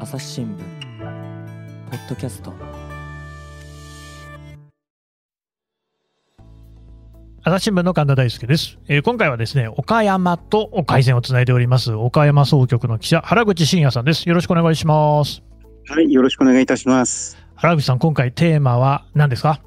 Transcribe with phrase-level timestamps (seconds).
[0.00, 0.58] 朝日新聞
[1.88, 2.52] ポッドキャスト。
[7.44, 14.28] 朝日新聞の神田大輔です、えー今回はですね岡山と回線をつないでおります岡山総局の記者原口真也さんです。
[14.28, 15.40] よろしくお願いします。
[15.86, 17.38] はい、よろしくお願いいたします。
[17.54, 19.62] 原口さん今回テーマは何ですか？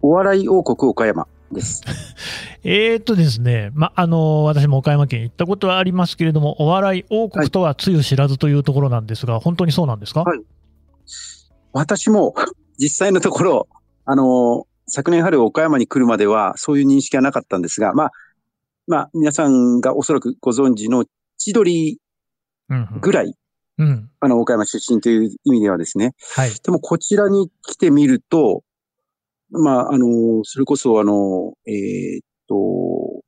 [0.00, 1.82] お笑い王国岡山です。
[2.64, 10.40] えーとですね、ま、あの私も岡山県行ったことはありますけれども、お笑い王国とはつゆ知らずというところなんですが、本当にそうなんですか、はい
[11.72, 12.34] 私も
[12.78, 13.68] 実際のところ、
[14.04, 18.10] あの、昨年春岡山に来るまではそういう認識はなかったんですが、まあ、
[18.86, 21.04] まあ、皆さんがおそらくご存知の
[21.38, 21.98] 千鳥
[22.68, 23.34] うんぐらい、
[23.78, 24.10] うん、うん。
[24.20, 26.14] あの、岡山出身という意味ではですね。
[26.34, 26.50] はい。
[26.62, 28.62] でもこちらに来てみると、
[29.52, 33.22] まあ、あの、それこそあの、えーっと、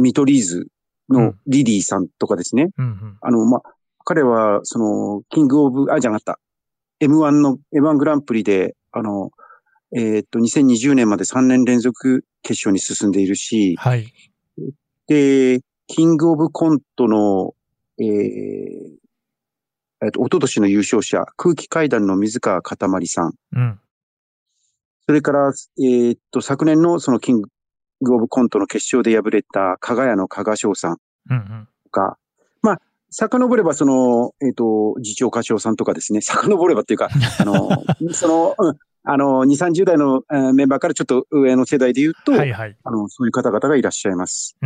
[0.00, 0.66] 見取り図
[1.08, 2.70] のリリーさんとかですね。
[2.78, 3.18] うんうん。
[3.20, 3.62] あの、まあ、
[4.04, 6.40] 彼は、その、キングオブ、あ、じゃなかった。
[7.04, 9.30] M1 の、M1 グランプリで、あの、
[9.94, 14.12] えーっと、2020年まで3年連続決勝に進んでいるし、はい。
[15.06, 17.54] で、キングオブコントの、
[17.98, 18.06] えー、
[20.02, 23.34] えっと、一昨年の優勝者、空気階段の水川かたまりさん。
[23.52, 23.80] うん。
[25.06, 27.42] それから、えーっと、昨年のそのキン
[28.02, 30.96] グオブコントの決勝で敗れた、加賀屋の加賀翔さん
[31.30, 31.68] うんうん。
[31.84, 32.18] とか、
[32.62, 37.08] まあ、遡ればその、えーっと、次長歌唱さんとかですね、遡ればっていうか、
[37.40, 37.70] あの、
[38.12, 42.76] その、うん、あの、2、30代のえーメンバーからちょっと上の世代で言うと、はいはい。
[42.82, 44.56] あの、そういう方々がいらっしゃいます。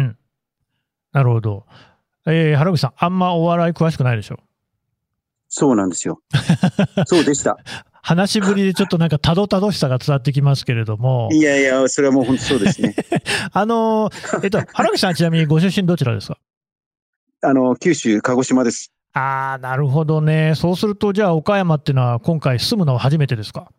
[1.13, 1.67] なるほど。
[2.27, 4.39] えー、原口さん、あんまお笑い詳しくないでしょ？
[5.49, 6.21] そうなんですよ。
[7.07, 7.59] そうでした。
[8.03, 12.95] 話しぶりでちょっとなんかたどたどしさが伝わってきますけれども、いやいや、それはもう本当そうですね。
[13.53, 16.39] あのー、えっと、原口さんちなみにご出身どちらですか？
[17.43, 18.93] あの、九州、鹿児島です。
[19.13, 20.55] ああ、なるほどね。
[20.57, 23.71] そうすると、じゃあ、岡山っていうのは、今回住むのは初めてですか？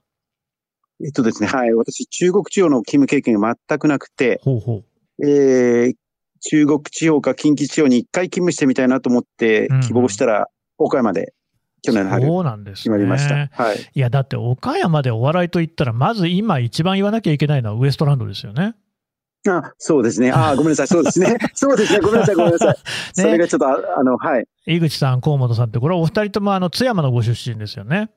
[1.04, 1.74] えっとですね、はい。
[1.74, 4.84] 私、中国地方の勤務経験が全くなくて、ほうほ
[5.20, 5.28] う。
[5.28, 5.94] えー、
[6.42, 10.48] 中国地方か近畿地方に一回勤務してみたいなと思って希望したら、
[10.78, 11.34] 岡山で
[11.84, 13.36] 去年の春そうなんです決まりました。
[13.36, 13.50] ね。
[13.54, 13.78] はい。
[13.94, 18.76] いや、だって岡山でお笑いといったら、まず今一番言わなきゃいけないのはウエストランドですよね。
[19.50, 20.32] あ、そうですね。
[20.32, 20.88] あ、 ごめんなさい。
[20.88, 21.38] そうですね。
[21.54, 22.00] そうですね。
[22.00, 22.36] ごめんなさい。
[22.36, 22.76] ごめんなさい。
[23.14, 24.48] それがちょっと、ああの、はい。
[24.68, 28.12] 井口さん、河本さんって、これはお二人ともあの津山のご出身ですよね。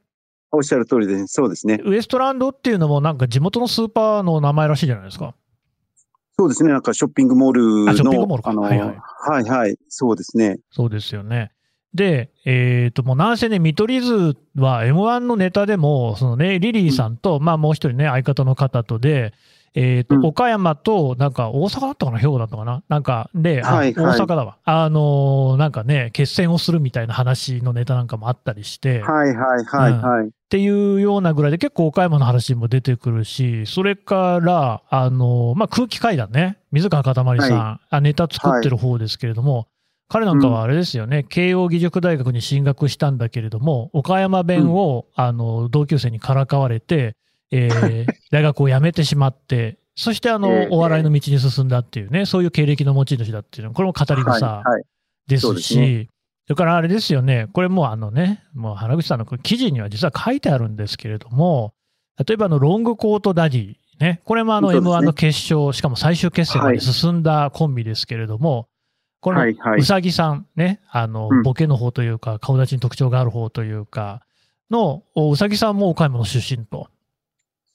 [0.52, 1.28] おっしゃる通りです。
[1.28, 1.80] そうですね。
[1.84, 5.34] ウエストランドっていうのも、なんか地元のスーパーの名前らしいじゃないですか。
[6.38, 6.72] そうですね。
[6.72, 9.76] なんかショッピングモールの、あショッピングモールかの、はいはいはいはい。
[9.88, 10.58] そうですね。
[10.70, 11.53] そうですよね。
[11.94, 19.32] で、えっ、と、もうなんせね、見取り図は M1 のネタでも、そのね、リリーさんと、まあもう一人ね、相方の方とで、
[19.74, 20.26] えっ、と、うん。
[20.26, 24.18] 岡山と、なんか大阪だったかな、兵庫だったかななんか、で、あはいはい。
[24.18, 24.58] 大阪だわ。
[24.64, 30.28] あのーなんかね、決戦をするみたいな話のネタなんかもあったりして、はいはいはいはい。
[30.28, 39.66] っていうようなぐらいで結構岡山の話も出てくるし、それから、あの、まあ、空気階段ね、水川かたまりさん、はあネタ作ってる方ですけれども、
[40.08, 47.16] 彼なんかはあれですよね、慶応義塾大学に進学したんだけれども、岡山弁を、あの、同級生にからかわれて、
[47.50, 54.82] えー 大学を辞めてしまって、そしてあの、ええお笑いの道に進んだっていうね、そういう経歴の持ち主だっていうの、これも語りはい草はい。
[55.26, 56.08] ですそうですし、ね。
[56.46, 61.72] それからあれですよね、これもうあのね、もう原口さんの記事には実は書いてあるんですけれども、
[62.26, 64.96] 例えばあのロングコートダディ、ね、これもあのそうですね。
[64.96, 68.68] M1 の決勝、しかも最終決戦まで進んだコンビですけれども、
[69.24, 69.42] この
[69.78, 74.20] うさぎさんね、あのうんボケの方というか、顔立ちに特徴がある方というか、
[74.70, 76.88] のおうさぎさんも岡山の出身と。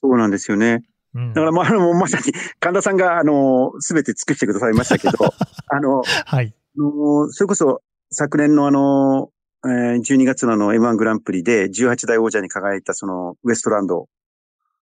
[0.04, 0.84] そうなんですよね。
[1.16, 5.34] うんだから、まあ、まさに、神田さんが、あの、すべて尽くしてくださいましたけど、
[5.70, 6.54] あの、はい。
[6.78, 7.81] あのそれこそ、
[8.12, 9.31] 昨年のあの、
[9.66, 14.08] えー12月のあの M1 グランプリで18代王者に輝いたそのウエストランド。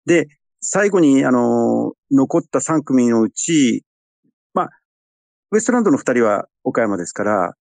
[0.07, 0.29] で、
[0.61, 3.83] 最後にあの、残った3組のうち、
[4.55, 4.69] まあ、
[5.51, 7.53] ウエストランドの2人は岡山ですから、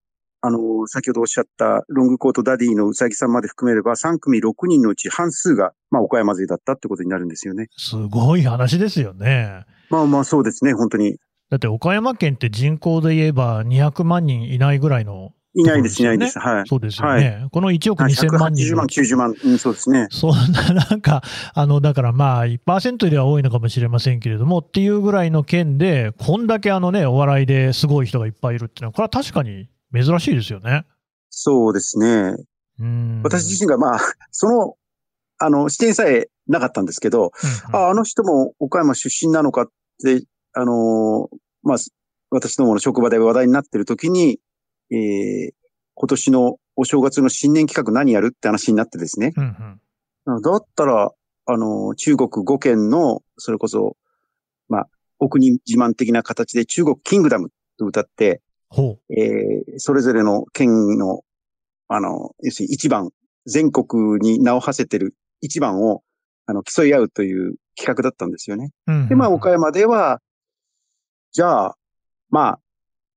[0.46, 7.68] あの、先ほどおっしゃったロングコートダディのうさぎさんまで含めれば3組6人のうち半数が、まあ、岡山勢だったってことになるんですよね。
[7.78, 9.64] すごい話ですよね。
[9.88, 11.16] まあまあそうですね、本当に。
[11.50, 16.38] だって岡山県って人口で言えば200万人いないぐらいのいないです、いないです。
[16.38, 16.64] はい。
[16.66, 17.46] そうですよね。
[17.52, 20.08] この1億2000万人180の万、90万、うん、そうですね。
[20.10, 21.22] そんななんか、
[21.54, 30.84] あの、だからまあ、1%では多いのかもしれませんけれども、っていうぐらいの県で、こんだけあのね、お笑いですごい人がいっぱいいるっていうのは、これは確かに珍しいですよね。
[31.30, 32.34] そうですね。
[32.80, 33.20] うん。
[33.22, 34.00] 私自身がまあ、
[34.32, 34.74] その、
[35.38, 37.32] あの、視点さえなかったんですけど、
[37.70, 39.68] うんああの人も岡山出身なのかっ
[40.02, 41.28] て、あの、
[41.62, 41.76] まあ、
[42.30, 44.38] 私どもの職場で話題になってる時に、
[44.90, 45.50] えー、
[45.94, 49.32] 今年のお正月の新年企画何やるって話になってですね。
[49.36, 49.80] うん
[50.26, 50.42] うん。
[50.42, 51.12] だったら、
[51.46, 53.96] あの、中国5県の、それこそ、
[54.68, 54.88] まあ、
[55.18, 61.22] お国自慢的な形で中国キングダムと歌って、ほえーそれぞれの県の、
[61.88, 63.10] あの、要するに一番、
[63.46, 66.02] 全国に名を馳せてる一番を、
[66.46, 68.70] あの、競い合うという企画だったんですよね。
[68.86, 68.92] う。
[68.92, 70.20] うんうんで、まあ、岡山では、
[71.32, 71.76] じゃあ、
[72.30, 72.60] まあ、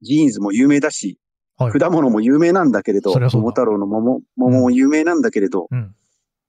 [0.02, 1.18] ジーンズも有名だし、
[1.58, 5.96] はい果物も有名なんだけれど、桃太郎の桃、桃も有名なんだけれど、うん。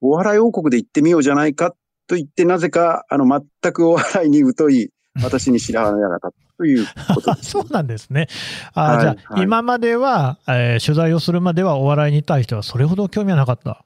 [0.01, 1.75] お笑い王国で行ってみようじゃないか
[2.07, 3.25] と言って、なぜか、あの、
[3.63, 4.91] 全くお笑いに疎い、
[5.23, 7.51] 私に白羽の矢が立ったということです。
[7.51, 8.29] そうなんですね。
[8.75, 13.85] あーはいじゃあ、はい今までは、えー取材をするまではお笑いに対してはそれほど興味はなかった。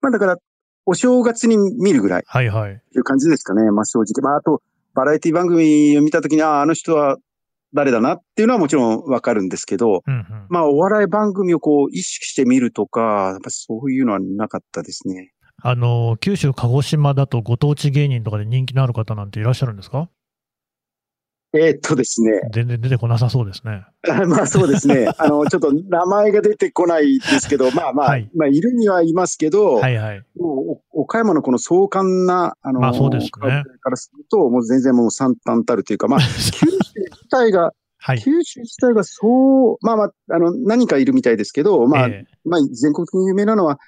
[0.00, 0.36] まあだから、
[0.86, 2.80] お正月に見るぐらいはいはい。
[2.92, 3.70] という感じですかね。
[3.70, 4.22] まあ正直。
[4.22, 4.62] まああと、
[4.94, 7.18] バラエティ番組を見たときに、ああ、あの人は
[7.74, 10.24] 誰だなっていうのはもちろんわかるんですけど、うんうん。
[10.48, 15.32] まあお笑い番組をこう意識して見るとか、やっぱそういうのはなかったですね。
[15.60, 20.08] あの、九州、鹿児島だとご当地芸人とかで人気のある方なんていらっしゃるんですか？
[21.54, 22.42] えーっとですね。
[22.52, 23.82] 全然出てこなさそうですね。
[24.28, 25.10] まあそうですね。
[25.16, 30.22] あの、ちょっと名前が出てこないですけど、 まあまあ、はいまあいるにはいますけど、はいはい。
[30.38, 33.30] もうお岡山のこの壮観な、あの、まあそうですね
[33.80, 36.66] からすると、もう全然もう惨憺たるというか、まあ、九州
[37.28, 38.20] 自体が、はい。
[38.20, 43.78] 九州自体がそう、まあまあ、あの、何かいるみたいですけど、まあ、ええまあ、全国的に有名なのは、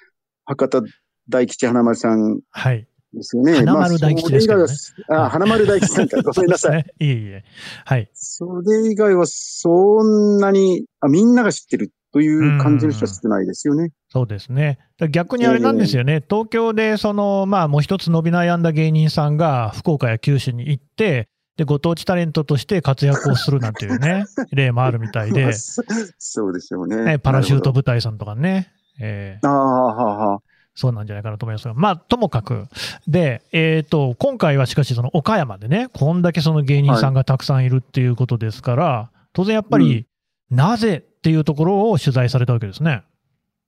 [0.45, 0.81] 博多
[1.29, 2.87] 大吉花丸さんはい。
[3.13, 3.53] ですよね。
[3.55, 6.21] 花丸大吉ですけどねまあそれ以外はあ、花丸大吉さんか。
[6.23, 6.85] ごめんなさい。
[6.99, 7.43] いえいえ。
[7.85, 8.09] はい。
[8.13, 13.91] それ以外はそんなに、あみんなが知ってるという感じの人は少ないですよね。
[14.09, 14.79] そうですね。
[15.09, 21.29] 逆にあれなんですよね、東京でその、まあ、もう一つ伸び悩んだ芸人さんが福岡や九州に行って、
[21.61, 25.83] でご当地タレントとして活躍をするなんていうね、 例もあるみたいまであ、そ
[26.17, 27.03] そうでしょうね。
[27.03, 30.41] ねパラシュート部隊さんとかね、えーああ、は。
[30.73, 32.65] そうなんじゃないかなと思いますが、まあ、ともかく、
[33.07, 40.07] で、えっ、と、今回はしかし、その岡山でね、こんだけその芸人さんがたくさんいるっていうことですから、当然やっぱり、
[40.49, 43.03] なぜっていうところを取材されたわけですね。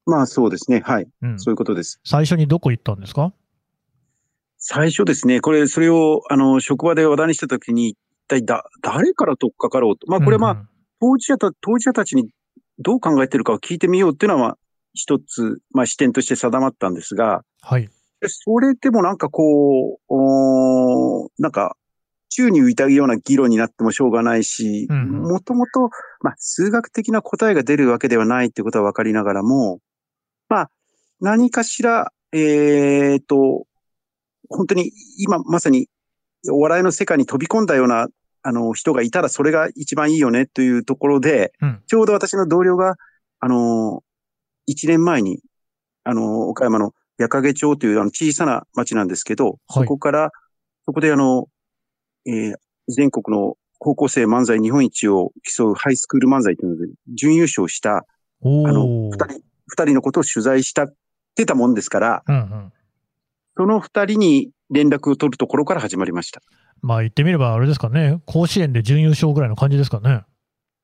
[0.05, 0.81] まあそうですね。
[0.83, 1.07] はい。
[1.21, 1.39] うん。
[1.39, 1.99] そういうことです。
[2.03, 3.33] 最初にどこ行ったんですか
[4.65, 7.97] 最初ですね、これ、それを、あの、職場で話題にしたときに、一
[8.29, 10.09] 体だ、誰から取っかかろうと。
[10.09, 10.67] まあこれはまあ、うん
[11.01, 12.29] 当事者た、当事者たちに
[12.79, 14.57] どう考えてるかを聞いてみようっていうのは、まあ、
[14.93, 17.89] 一つ、まあ視点として定まったんですが、はい。
[18.21, 21.75] でそれでもなんかこう、おーなんか、
[22.29, 25.89] 宙に浮いたような議論になってもしょうがないし、もともと、
[26.21, 29.79] まあ、数学的な答えが出るわけではないってことは分かりながらも、
[30.47, 30.69] まあ、
[31.19, 33.65] 何かしら、えーと、
[34.55, 35.87] 本当に今まさに
[36.49, 38.07] お笑いの世界に飛び込んだような、
[38.41, 41.81] あの、人がいたらそれが一番いいよねというところで、うん。
[41.87, 42.95] ちょうど私の同僚が、
[43.39, 44.03] あの、
[44.65, 45.39] 一年前に、
[46.03, 50.31] あの、岡山の矢掛町というあの小さな町なんですけど、そこから、
[50.85, 51.47] そこであの、
[52.25, 52.55] えー
[52.89, 58.05] 全国の高校生漫才日本一を競うハイスクール漫才というので、準優勝した、
[58.41, 59.09] おあの、ー。
[59.11, 60.93] 二人、二人のことを取材したっ
[61.35, 62.73] てたもんですから、うんうん。
[63.55, 66.41] その二人に連絡を取るところから始まりました。
[66.81, 70.23] まあ言ってみればあれですかね、甲子園で準優勝ぐらいの感じですかね。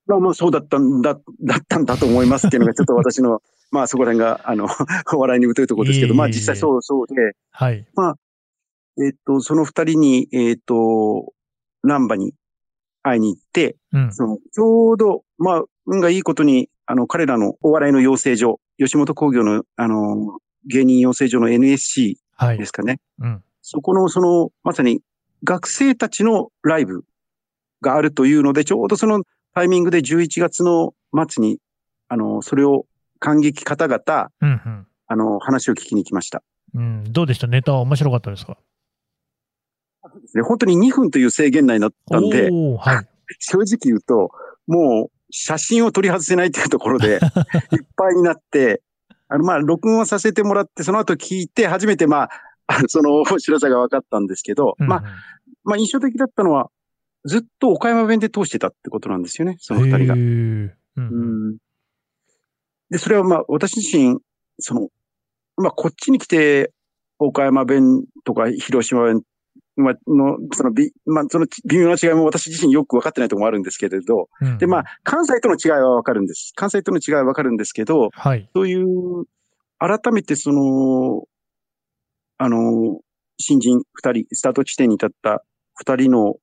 [0.05, 4.67] まあもうそうだったんだ、だったんだと思いますっていうのがちょっと私の、まあそこら辺が、あの、
[5.13, 7.85] お 笑いに疎いところですけど、まあ実際そうそうで、はい。
[9.01, 11.33] えっと、その二人に、えっと、
[11.83, 12.33] 南波に
[13.03, 14.13] 会いに行って、うん。
[14.13, 22.65] その、ちょうど、まあ、運がいいことに、あの、彼らのお笑いの養成所、吉本工業の、あの、芸人養成所の NSC はいで。
[22.65, 22.99] すかね。
[23.19, 23.43] うん。
[23.61, 25.01] そこの、その、まさに、
[25.43, 27.03] 学生たちのライブ
[27.81, 30.93] があるというので、ちょうどそのタイミングで11月の
[31.29, 31.59] 末に、
[32.07, 32.85] あの、それを
[33.19, 34.87] 感激方々、うんうん。
[35.07, 36.41] あの、話を聞きに来ました。
[36.73, 37.47] うん、どうでした？
[37.47, 38.57] ネタは面白かったですか？
[40.33, 43.07] で本当に2分という制限内だったんで、はい。
[43.39, 44.31] 正直言うと、
[44.67, 47.19] もう写真を取り外せないというところで、 いっ
[47.95, 48.81] ぱいになって、
[49.29, 54.89] あの、まあ、録音はさせてもらって、その後聞いて、初めて、まあ、その面白さが分かったんですけど、うんうん。
[54.89, 55.03] まあ、
[55.63, 56.69] まあ、印象的だったのは、
[57.25, 60.13] ずっと岡山弁で通してたってことなんですよね、その二人が。
[60.15, 61.57] うん。
[62.89, 64.19] で、それはまあ、私自身、
[64.59, 64.89] その、
[65.57, 66.73] まあ、こっちに来て、
[67.19, 69.21] 岡山弁とか広島弁
[69.79, 76.53] まあの、そのび、まあ、その微妙な違いも私自身よく分かってないところもあるんですけれど、うんで、まあ、関西との違いは分かるんです。
[76.55, 78.49] 関西との違いは分かるんですけど、はい。
[78.53, 79.25] そういう、
[79.79, 81.23] 改めてその、
[82.37, 82.99] あの、
[83.37, 85.43] 新人二人、スタート地点に立った
[85.75, 86.35] 二人の、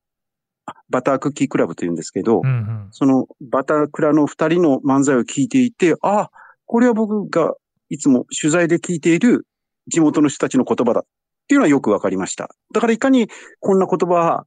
[0.88, 2.88] バタークッキークラブと言うんですけど、うんうん。
[2.90, 6.30] そのバタークラの二人の漫才を聞いていて、あ、
[6.64, 7.54] これは僕が
[7.88, 9.46] いつも取材で聞いている
[9.86, 11.04] 地元の人たちの言葉だっ
[11.46, 12.50] ていうのはよくわかりました。
[12.72, 13.28] だからいかに
[13.60, 14.46] こんな言葉は、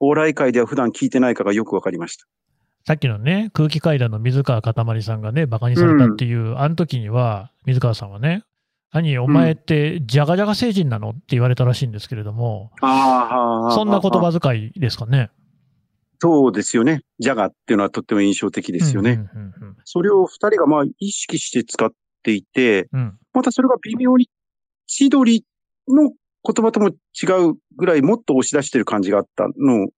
[0.00, 2.26] お笑い界では普段聞いてないかがよくわかりました。
[2.86, 8.44] さっきのね、空気階段の水川かたまりさんがね、バカにされたっていう、あの時には、水川さんはね、
[8.90, 11.10] 兄、お前って、じゃがじゃが星人なの？
[11.10, 15.30] って言われたらしいんですけれども、ああ、そんな言葉遣いですかね。
[16.20, 17.02] そうですよね。
[17.18, 19.10] ジャガっていうのはとっても印象的ですよね。
[19.34, 21.90] うんうんそれを二人がまあ意識して使っ
[22.22, 23.18] ていて、うんうん。
[23.34, 24.28] またそれが微妙に
[24.86, 25.44] 千鳥
[25.86, 26.12] の
[26.50, 29.88] 言葉とも違うぐらいもっと押し出してる感じがあったのを、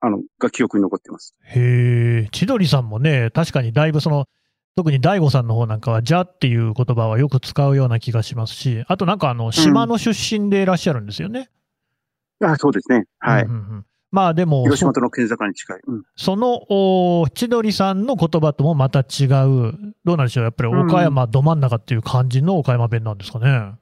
[0.00, 1.36] あの、が記憶に残ってます。
[1.42, 4.26] へえ、千鳥さんもね、確かにだいぶその、
[4.74, 11.48] 特に大悟さんの方なんかは、じゃっていう言葉はよく使うような気がしますし、あとなんかあの、島の出身でいらっしゃるんですよね。
[12.42, 13.04] あそうですね。
[13.18, 13.42] はい。
[13.44, 15.80] うんうんうんまあでも、広島との県境に近い。
[15.86, 23.74] うんその、お千鳥さんの言葉ともまた違う、どうなんでしょう、やっぱり岡山ど真ん中っていう感じの岡山弁なんですかね。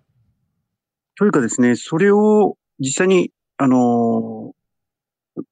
[1.19, 4.59] というかですね、それを実際に、あのー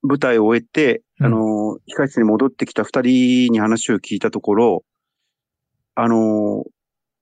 [0.03, 4.85] 舞台を終えて、うんあのー控室に戻ってきた二人に話を聞いたところ、
[5.95, 6.65] あのーも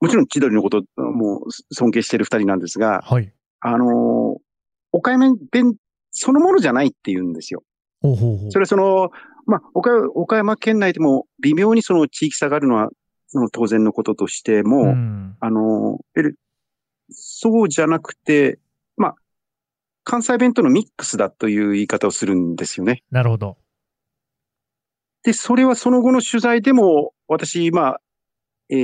[0.09, 3.33] ちろん千鳥のことも尊敬している二人なんですが、はい。
[3.61, 4.41] あのー
[4.93, 5.75] 岡山弁
[6.11, 7.63] そのものじゃないって言うんですよ。
[8.03, 8.53] ほうほうほう。
[8.53, 9.11] それはその、
[9.47, 12.91] まあ、岡岡山県内でも微妙にその地域差があるのは、
[13.27, 15.37] その当然のこととしても、うん。
[15.41, 15.99] あの、
[17.15, 18.59] そうじゃなくて、
[18.97, 19.15] まあ、
[20.05, 23.03] 関西弁とのミックスだという言い方をするんですよね。
[23.11, 23.57] なるほど。
[25.23, 28.01] で、それはその後の取材でも、私、まあ、
[28.69, 28.75] え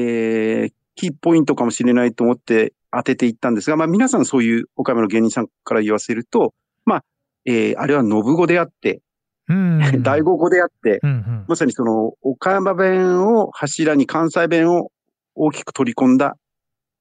[0.69, 7.05] ー、キーポイントかもしれないと思って当てていったんですが、まあ皆さんそういう岡山の芸人さんから言わせると、まあ、
[7.45, 9.01] えー、あれは信語であって、
[9.49, 9.81] うん。
[10.03, 11.45] 大語語であって、うんうん。
[11.49, 14.91] まさにその岡山弁を柱に関西弁を
[15.35, 16.37] 大きく取り込んだ、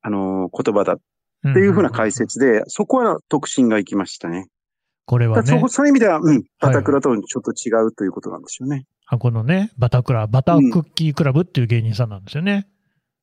[0.02, 1.00] あのー言葉だっ
[1.48, 4.48] っていうふうな解説で、そこは特進がいきましたね。
[5.06, 8.86] これはねそういう意味では、うん、バタクラとちょっと違うということなんですよね。
[9.08, 12.68] あこのね、バタクラ、バタークッキークラブっていう芸人さんなんですよね。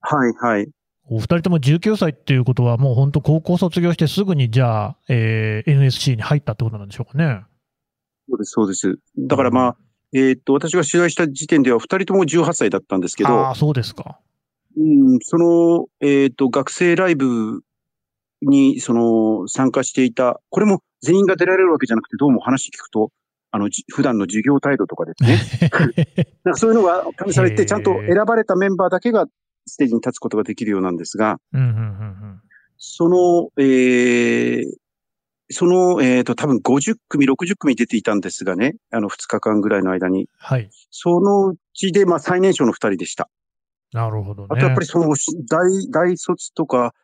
[0.00, 0.68] はい、はい。
[1.08, 7.44] お二人とも19歳っていうことは、もう本当高校卒業してすぐにじゃあ、えー NSC に入ったってことなんでしょうかね。
[8.28, 8.98] そうです、そうです。
[9.16, 9.76] だからまあ、
[10.12, 14.18] えーっと、私が取材した時点では二人とも18歳だったんですけどああ、、そうですか。
[14.76, 14.80] う
[15.16, 17.62] ん、その、えーっと、学生ライブ
[18.42, 23.10] に、その、参加していた、これも全員が出られるわけじゃなくて、どうも話聞くと、
[23.50, 25.38] あの、じ普段の授業態度とかですね。
[26.44, 29.26] なんかそういうのが加味されて、ちゃんと選ばれたメンバーだけが
[29.66, 31.38] ステージに立つことができるようなんですが。
[32.76, 34.76] その、えー
[35.50, 40.28] その、えっ、と、多分50組、60組出ていたんですがね、あの、2日間ぐらいの間に。
[40.38, 40.68] はい。
[40.90, 43.28] そのうちで、まあ、最年少の2人でした。
[43.92, 44.48] なるほどね。
[44.50, 45.14] あと、やっぱりその、
[45.48, 46.94] 大、大卒とか、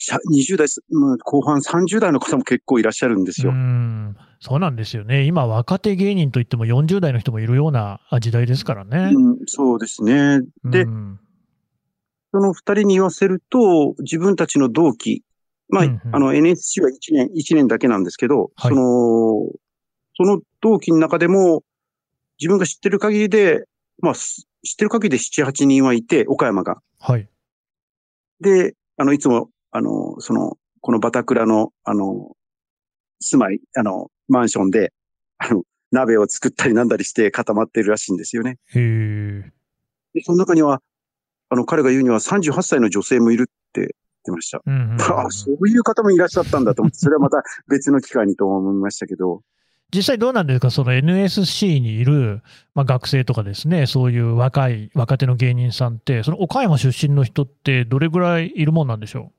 [0.00, 3.52] 20代、うん後半30代の方も結構いらっしゃるんですよ。
[3.52, 5.24] うん、そうなんですよね。
[5.24, 9.12] 今、若手芸人といっても40代の人もいるような時代ですからね。
[9.14, 10.40] うん、そうですね。
[10.64, 11.20] でうん
[12.32, 15.24] その2人に言わせると、自分たちの同期、
[15.68, 19.48] まあ、うんうんあの、NSC は1年、一年だけなんですけど、はいその、
[20.16, 21.62] その同期の中でも、
[22.38, 23.64] 自分が知ってる限りで、
[24.00, 26.80] まあ、す知ってる限りで7、8人はいて、岡山が。
[26.98, 27.28] はい。
[28.40, 32.36] で、あの、いつも、あの、その、このバタクラの、あの、
[33.20, 34.92] 住まい、あの、マンションで、
[35.38, 35.62] あの、
[35.92, 38.58] 鍋を作ったりなんだりして固まってるらしいんですよね。
[38.74, 39.52] へえ。
[40.14, 40.80] で、その中には、
[41.48, 43.88] あの、彼が言うには38歳の女性もいるって言っ
[44.24, 44.62] てました。
[44.64, 49.42] うんうんうんあそういう方もいらっしゃったんだと思って、それはまた別の機会にと思いましたけど、
[49.92, 52.42] 実際どうなんですか、その NSC にいる、
[52.74, 59.32] まあ、学生とかですね、そういう若い、若手の芸人さんって、その岡山出身の人ってどれぐらいいるもんなんでしょ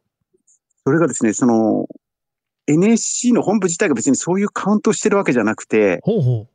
[0.85, 1.87] それがですね、その、
[2.67, 6.47] NSC の本部自体が別にそういうカウントしてるわけじゃなくてう、ほうほ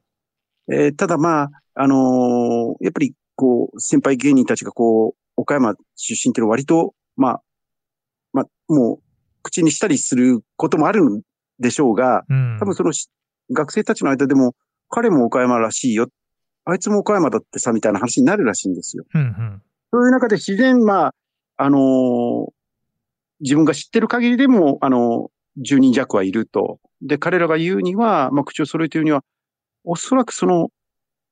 [0.72, 7.42] えーただまあ、あのーやっぱりこう、先輩芸人たちがこう、岡山出身っていうのは割と、まあ、
[8.32, 8.98] まあ、もう、
[9.42, 11.22] 口にしたりすることもあるん
[11.60, 12.34] でしょうが、う。
[12.34, 12.56] うん。
[12.58, 13.08] 多分そのし
[13.52, 14.54] 学生たちの間でも、
[14.88, 16.08] 彼も岡山らしいよ。
[16.64, 19.04] あいつも岡山だってさ、みたいな話になるらしいんですよ。
[19.14, 19.62] うんうん。
[19.92, 21.14] そういう中で自然、まあ、
[21.58, 22.55] あのー
[23.40, 26.80] 自分が知ってる限りでも、あのー10人弱はいると。
[27.00, 29.22] で、彼らが言うには、まあ、口を揃えて言うには、
[29.84, 30.68] おそらくその、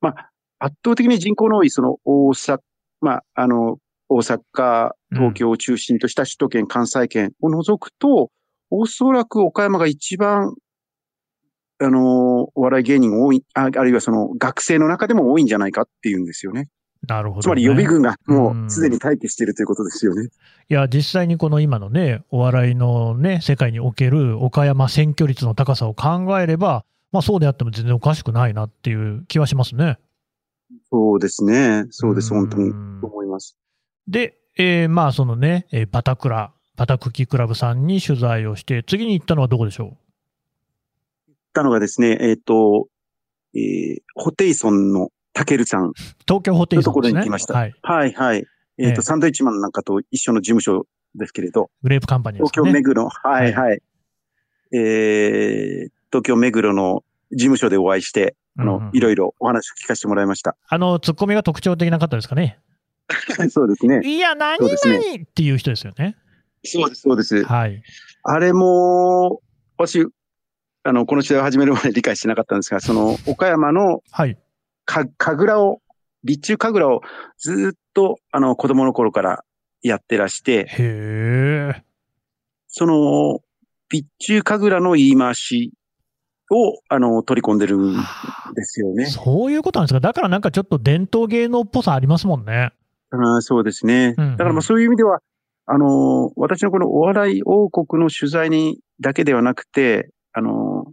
[0.01, 2.59] まあ、圧倒的に人口の多い、その、大阪、
[3.01, 3.77] まあ、あの、
[4.09, 8.31] 大阪、東京を中心とした首都圏、関西圏を除くと、
[8.71, 10.55] おそらく岡山が一番
[11.79, 16.69] あの、お笑い芸人が多い、ああるいはその学生の中でも多いんじゃないかっていうんですよね。
[17.07, 17.43] なるほど、ね。
[17.43, 20.29] つまり予備軍がもうすでに待機しているということですよね。
[20.69, 29.97] いや、実際にこの今のね、お笑いのね、世界における岡山選挙率の高さを考えれば、まあそうであっても全然おかしくないなっていう気はしますね。
[30.91, 31.85] そうですね。
[31.91, 32.71] そうです、本当に。
[33.01, 33.57] 思います。
[34.07, 39.97] で、えーまあそのね、えーバタクラ、バタクキクラブさんに取材をして、次に行ったのはどこでしょ
[41.53, 42.87] たのがですね、えっ、と、
[43.53, 45.89] えーホテイソンのタケルさん。
[45.89, 45.93] う
[46.27, 47.13] 東京ホテイソンですね。
[47.13, 47.75] ところに来ましたはい。
[47.83, 48.45] はいはい。
[48.77, 52.65] えっ、と、ええサンドイッチマンなんかと一緒の事務所ですけれど、グレープカンパニーですね。
[52.65, 53.81] 京目黒、はいはい。
[54.73, 60.55] えー東京目黒の事務所でお会いして、あの、いろいろお話を聞かせてもらいました。
[60.69, 62.57] あの、ツッコミが特徴的な方ですかね。
[63.51, 63.99] そうですね。
[64.05, 64.57] いや、何？
[64.59, 66.15] 々そうですねっていう人ですよね。
[66.63, 67.43] そうです、そうです。
[67.43, 67.83] はい。
[68.23, 69.41] あれも、
[69.77, 70.07] 私、
[70.83, 74.37] あの、この時代を始めるまで理解してなかったんですが、その、岡山のはい。
[74.85, 75.81] か、神楽を、
[76.25, 77.01] 備中神楽を
[77.37, 79.43] ずっと、あの、子供の頃から
[79.81, 81.83] やってらして、へえ。
[82.67, 83.39] その、
[83.91, 85.71] 備中神楽の言い回し
[86.51, 87.93] を、あの、取り込んでるん
[88.55, 89.05] ですよね。
[89.05, 89.99] そういうことなんですか？
[89.99, 92.71] だからなんかちょっと伝統芸能っぽさありますもんね。
[93.11, 94.15] あーそうですね。
[94.17, 95.19] うんうんだからまあそういう意味では、
[95.67, 100.85] あの、私のこのお笑い王国の取材にだけではなくて、あの、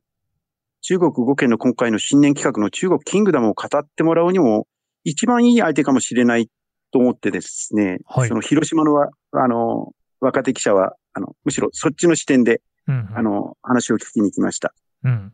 [0.83, 4.67] 中国5県の今回の新年企画の中国キングダムを語ってもらうにも、
[5.05, 6.49] 一番いい相手かもしれない
[6.93, 14.75] と思ってですね、はいその広島のわ、あの、若手記者は、あの、むしろそっちの視点で、うんうん、あの、話を聞きに来ました。
[15.05, 15.33] うん。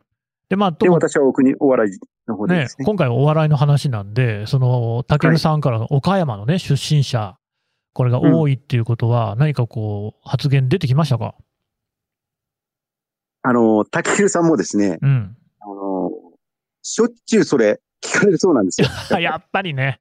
[0.49, 1.91] で、まあ、私は奥にお笑い
[2.27, 2.69] の方でねね。
[2.85, 7.37] 今回お笑いの話なんで、その、たけるさんからの岡山のね、出身者、
[7.93, 11.33] これが多いっていうことは、何かこう、発言出てきましたか？
[13.41, 15.35] あの、竹広さんもですね、うん。
[16.81, 18.87] しょっちゅうそれ聞かれるそうなんですよ。
[19.19, 19.99] やっぱりね。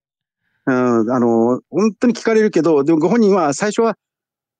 [0.66, 3.96] うん、あの、本当に聞かれるけど、でもご本人は最初は、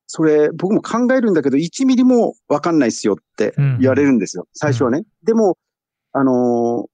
[0.07, 4.47] それ、僕も考えるんだけど、1ミリもわかんないっすよって言われるんですよ。
[4.55, 5.05] 最初はね。
[5.23, 5.59] でも、
[6.13, 6.89] あの、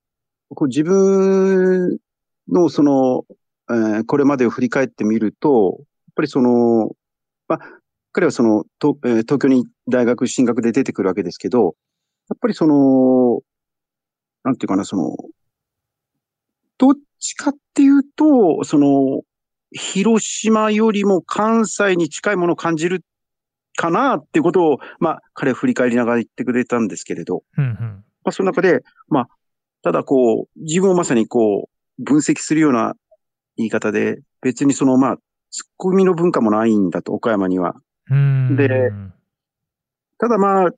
[0.50, 1.98] こう自分
[2.48, 3.24] のその、
[3.70, 6.90] えーこれまでを振り返ってみると、やっぱりその、
[7.48, 7.60] まあ、
[8.12, 11.76] 彼はその、とえー東京に大学進学で出てくるわけですけど、
[12.28, 13.40] やっぱりその、
[14.44, 15.16] なんていうかな、その、
[16.78, 19.22] どっちかっていうと、その、
[19.72, 23.04] 広島よりも関西に近いものを感じる
[23.76, 28.04] かなっていうことを、まあ、彼は振り返りながら言ってくれたんですけれど、うんうん。
[28.22, 29.28] まあ、その中で、まあ、
[29.82, 32.94] ただこう、自分をまさにこう、分析するような
[33.56, 35.16] 言い方で、別にその、まあ、
[35.50, 37.74] ツッコミの文化もないんだと、岡山には。
[38.10, 38.56] うん。
[38.56, 38.92] で
[40.18, 40.70] ただまあ、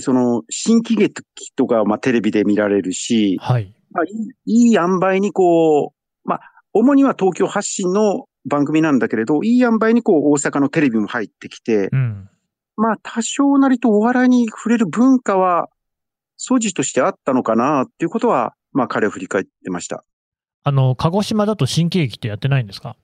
[0.00, 1.22] その、新喜劇
[1.54, 3.74] とかはまあテレビで見られるし、はい。
[3.90, 4.08] まあ、い
[4.46, 6.40] い、いい塩梅にこう、まあ、
[6.72, 12.28] 主には東京発信の番組なんだけれど、いい塩梅にこう、大阪のテレビも入ってきて、うん。
[12.76, 15.68] まあ、多少なりとお笑いに触れる文化は、
[16.36, 20.04] 素地としてあったのかなっていうことは、まあ、彼は振り返ってました。
[20.64, 22.96] あの、鹿児島だと新喜劇ってやってないんですか？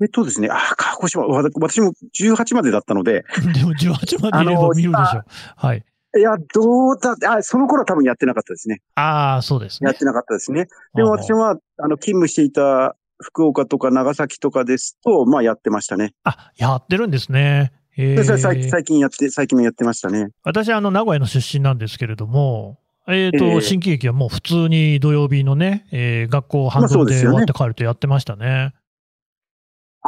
[0.00, 5.22] えっとですね、あ、鹿児島、わ私も18までだったので、 でも18までいれば見るでしょ。
[5.56, 5.84] はい。
[6.16, 8.80] いや、どうだ、あ、その頃は多分やってなかったですね。
[8.94, 9.98] ああ、そうですねやっ。
[9.98, 10.66] てなかったですね。
[10.94, 16.14] でも私は、あの、勤務していた福岡とか長崎とかですと、まあ、やってましたね。
[16.24, 17.72] あ、やってるんですね。
[17.96, 20.28] えでそれ最近最近やって、最近もやってましたね。
[20.44, 28.74] 私、あの、名古屋の出身なんですけれども、えっ、と、ええ新喜劇はもう普通に土曜日のね、えー学校半分うで終わって帰るとやってましたね。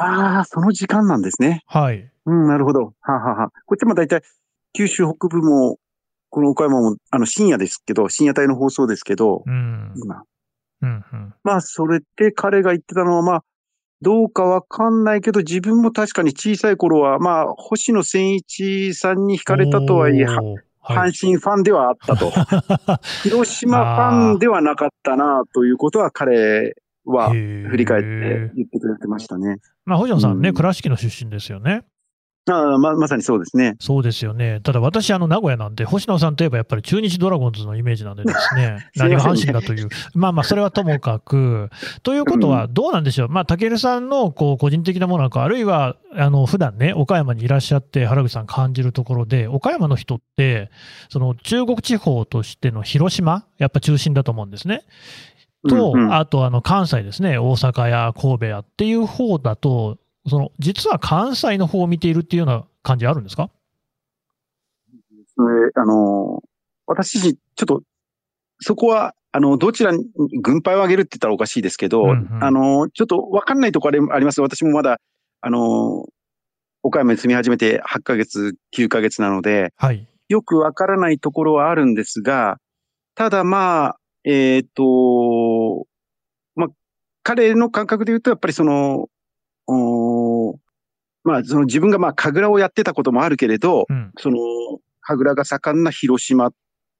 [0.00, 1.62] ああ、その時間なんですね。
[1.66, 2.10] はい。
[2.26, 2.94] うん、なるほど。
[3.00, 4.22] はあはあはあこっちも大体、
[4.72, 5.78] 九州北部も、
[6.30, 9.92] この岡山も、あの、深夜ですけど、深夜帯の放送ですけど、うん。
[9.96, 10.22] 今。
[10.82, 11.34] うん、うん。
[11.42, 13.44] まあ、それって彼が言ってたのは、まあ、
[14.02, 22.32] どうかわかんないけど、自分も確かに小さい頃は、まあ、星野千一さんに惹かれたとはいえ、阪神ファンではあったと。
[23.22, 26.74] 広島ファンではなかったな、ということは彼
[27.10, 29.56] は振振り返って言ってくれてましたね。
[29.84, 31.84] まあ、星野さんね、うん倉敷の出身ですよね。
[32.48, 33.76] ああま、まさにそうですね。
[33.80, 34.60] そうですよね。
[34.62, 39.88] ただ私、あの、名古屋なんで、星野さんといえばやっぱり中日ドラゴンズのイメージなんでですね、す い何が阪神だという。
[40.14, 41.68] まあまあ、それはともかく。
[42.02, 43.28] ということは、どうなんでしょう。
[43.28, 50.70] まあ、武さんの、こう、個人的なものなのか、あるいは、あの、普段ね、岡山にいらっしゃって、原口さん感じるところで、岡山の人って、
[51.10, 54.82] その、中国地方としての広島、やっぱ中心だと思うんですね。
[55.68, 56.14] と、うんうん。
[56.14, 63.50] あとあの関西ですね、大阪や神戸やっていう方だと、その実は関西の方を見ているっていうような感じあるんですか？
[65.36, 66.42] それあの、
[66.86, 67.82] 私自身、ちょっと、
[68.60, 70.04] そこは、あの、どちらに
[70.42, 72.44] 軍配を上げるって言ったらおかしいですけど、うんうん。
[72.44, 74.40] あの、ちょっとわかんないところあります。
[74.42, 74.98] 私もまだ、
[75.40, 76.06] あの、
[76.82, 80.06] 岡山に住み始めて8ヶ月、9ヶ月なので、はい。
[80.28, 82.58] よくわからないところはあるんですが、
[83.14, 85.86] ただまあ、えっ、と、
[86.54, 86.68] まあ、
[87.22, 89.08] 彼の感覚で言うと、やっぱりその、
[91.22, 94.12] まあ、その自分がまあ、神楽をやってたこともあるけれど、うん。
[94.18, 94.38] その、
[95.00, 96.50] 神楽が盛んな広島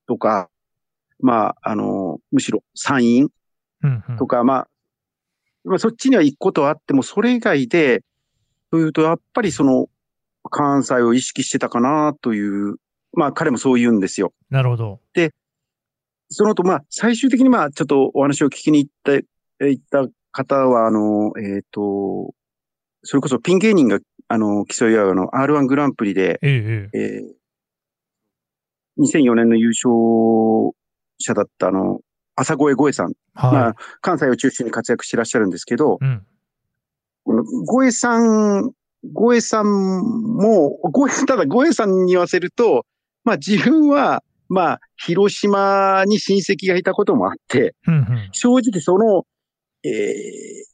[0.06, 0.50] とか、
[1.20, 3.20] まあ、あの、むしろ山陰
[3.82, 4.68] うんうんとか、まあ、
[5.64, 8.02] まあ、そっちには行くことはあっても、それ以外で、
[8.70, 9.88] というと、やっぱりその、
[10.50, 12.76] 関西を意識してたかなという、
[13.12, 14.32] まあ、彼もそう言うんですよ。
[14.48, 15.00] なるほど。
[16.30, 22.32] その後、まあ、最終的にまあ、ちょっとお話を聞きに行った、え行った方は、あの、えっ、と、
[23.02, 26.98] それこそピン芸人が、あの、競い合うあの、R1 グランプリで、ええええ。
[26.98, 27.40] えー
[28.98, 30.76] 2004年の優勝
[31.18, 32.00] 者だったあの、
[32.36, 33.12] 朝越ゴエさん。
[33.34, 36.04] まはあ、関西を中心に活躍してらっしゃるんですけど、い。
[36.04, 36.26] うん。
[37.24, 38.72] このゴエさん、
[39.12, 42.84] ゴエさんも、ゴエ、ただゴエさんに言わせると、
[43.24, 48.28] まあ自分は、まあ、広島に親戚がいたこともあって、うんうん。
[48.32, 49.24] 正直その、
[49.84, 50.70] えー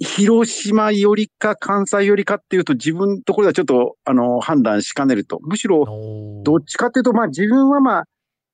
[0.00, 5.40] 広島よりか関西よりかっていうと自分のところではちょっと、あの、判断しかねると。
[5.42, 5.84] むしろ、
[6.44, 8.04] どっちかっていうと、まあ自分はまあ、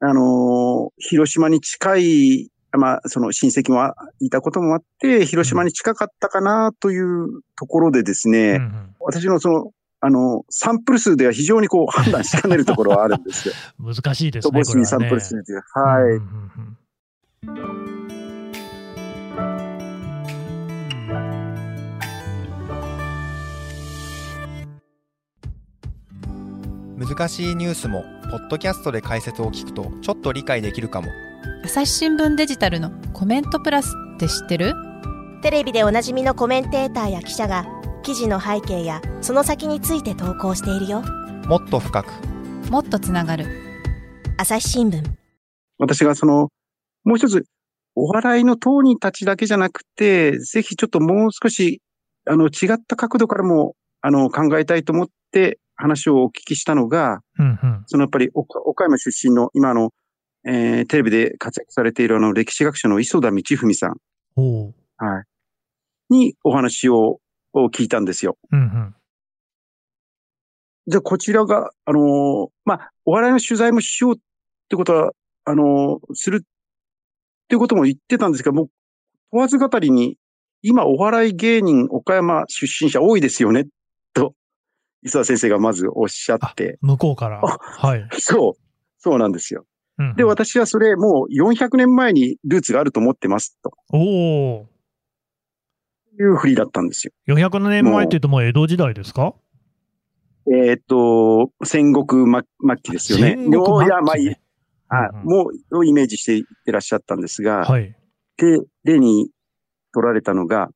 [0.01, 9.71] あのー広島に近い、まあその親戚もいたこともあって、広島に近かったかなというところでですね、うんうん私のその、
[10.05, 13.55] あの、サンプル数では非常にこう判断しかねるところはあるんですよ。
[13.81, 14.61] 難しいですね。
[14.61, 15.55] 乏しいサンプルこれはね数で。
[15.73, 16.03] はい。
[16.03, 17.85] うんうんうん
[26.97, 31.09] 難しいニュースもポッドキャストで解説を聞くとちょっと理解できるかも
[31.65, 34.75] 朝日新聞デジタルのコメントプラスって知ってる？
[35.43, 37.67] テレビでおなじみのコメンテーターや記者が
[38.05, 41.03] 記事の背景やその先について投稿しているよ。
[41.47, 42.13] もっと深く。
[42.71, 43.47] もっとつながる。
[44.37, 45.03] 朝日新聞。
[45.79, 46.51] 私がその、
[47.05, 47.45] もう一つ、
[47.95, 51.81] お笑いの当人たちだけじゃなくて、ぜひちょっともう少し、
[52.27, 57.83] あの、違った角度からも、あの、考えたいと思って話をお聞きしたのが、うんうん。
[57.87, 59.93] そのやっぱり岡岡山出身の今の、
[60.47, 63.97] えーテレビで活躍されているあの歴史学者の磯田道文さん、
[64.37, 65.25] はい、
[66.11, 67.21] にお話を
[67.55, 68.37] を聞いたんですよ。
[68.53, 68.95] うんうん
[70.87, 74.19] じゃあこちらが、あのーまあ、お笑いの取材もしようっ
[74.69, 75.13] てことは、
[75.47, 78.69] あのーするってことも言ってたんですけど、もう
[79.31, 80.19] 問わず語りに、
[80.61, 83.67] 今お笑い芸人岡山出身者多いですよね、
[84.13, 84.35] と、
[85.03, 87.41] 磯田先生がまずおっしゃって、向こうから。
[87.43, 88.07] あはい。
[88.19, 88.63] そう、
[88.99, 89.65] そうなんですよ。
[89.99, 94.67] うんうんで、私はそれもう400年前にルーツがあると思ってます、とおお。
[96.19, 97.13] いう振りだったんですよ。
[97.29, 99.35] 400年前っていうともう江戸時代ですか？
[100.47, 103.35] えーっと、戦国末末期ですよね。
[103.37, 104.27] 戦国末期ねいやまあいい
[104.89, 107.97] はいもう、をイメージしていってらっしゃったんですが、はい。
[108.37, 109.31] で、例に
[109.95, 110.69] 取られたのが、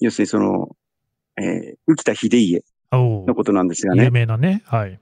[0.00, 0.74] 要するにその、
[1.38, 2.62] えー浮田秀家。
[2.92, 4.10] のことなんですが有ね。
[4.10, 4.62] 名なね。
[4.66, 4.98] はい。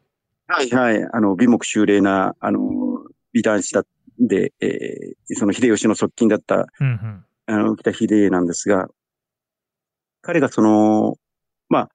[0.49, 1.09] はいはい。
[1.13, 2.61] あの、美目秀麗な、あの、
[3.33, 3.85] 美男子だ
[4.19, 7.25] で、えーその秀吉の側近だった、うんうん。
[7.47, 8.89] あの、浮田秀家なんですが、
[10.23, 11.17] 彼がその、
[11.69, 11.89] まあ、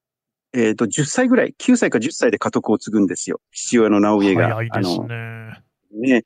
[0.53, 3.39] えっ、と、10歳ぐらい、9歳か10歳で家督を継ぐんですよ。
[3.51, 4.55] 父親の直家が。
[4.55, 5.63] 早いですあの、ね。
[5.93, 6.23] ね。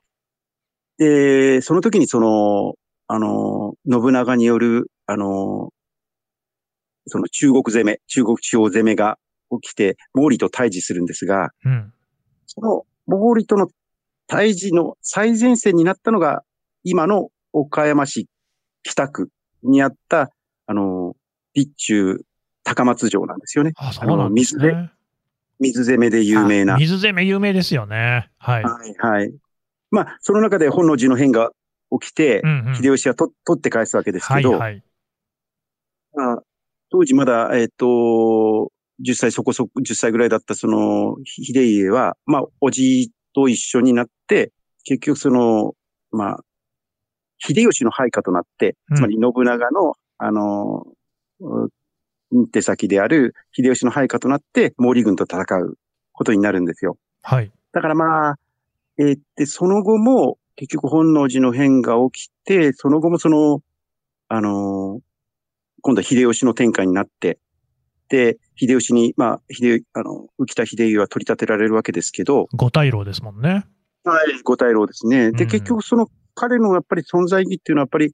[0.98, 2.74] で、その時にその、
[3.08, 5.70] あの、信長による、あの、
[7.08, 9.18] その中国攻め、中国地方攻めが
[9.62, 11.94] 起きて、毛利と対峙するんですが、うん。
[12.46, 13.70] その毛利との
[14.28, 16.44] 対峙の最前線になったのが、
[16.84, 18.28] 今の岡山市
[18.84, 19.30] 北区
[19.64, 20.32] にあった、
[20.66, 21.16] あの、
[21.58, 22.22] 備中
[22.64, 23.74] 高松城なんですよね。
[23.78, 24.92] あ、そうなんですね。
[25.60, 26.78] 水攻めで有名なあ。
[26.78, 28.30] 水攻め有名ですよね。
[28.38, 28.64] はい。
[28.64, 29.34] はい、はい。
[29.90, 31.52] まあ、その中で本能寺の変が
[32.00, 32.76] 起きて、うんうん。
[32.76, 34.84] 秀吉はと取って返すわけですはけど、いはい。
[36.14, 36.44] まあ
[36.90, 38.72] 当時まだ、えっ、と、
[39.06, 44.52] 10歳そこそこ、10歳ぐらいだったその、秀家は、まあ、おじと一緒になって、
[44.84, 45.74] 結局その、
[46.12, 46.40] まあ、
[47.40, 50.97] 秀吉の配下となって、うんつまり信長の、あの、う
[52.52, 55.78] 手先である秀吉の配下となって、毛利軍と戦う
[56.12, 56.98] ことになるんですよ。
[57.22, 57.52] はい。
[57.72, 58.36] だからまあ、
[58.98, 63.62] えーで、その後も、結局本能寺の変が起きて、その後もその、
[64.28, 65.02] あのー
[65.82, 67.38] 今度は秀吉の天下になって、
[68.10, 73.66] で、秀吉に、まあ、秀、あの、浮田秀家は取り立てられるわけですけど、五大老ですもんね。
[74.04, 75.32] はい、五大郎ですね。
[75.32, 78.14] で、うん結局その彼のやっぱり存在意義っていうのはやっぱり、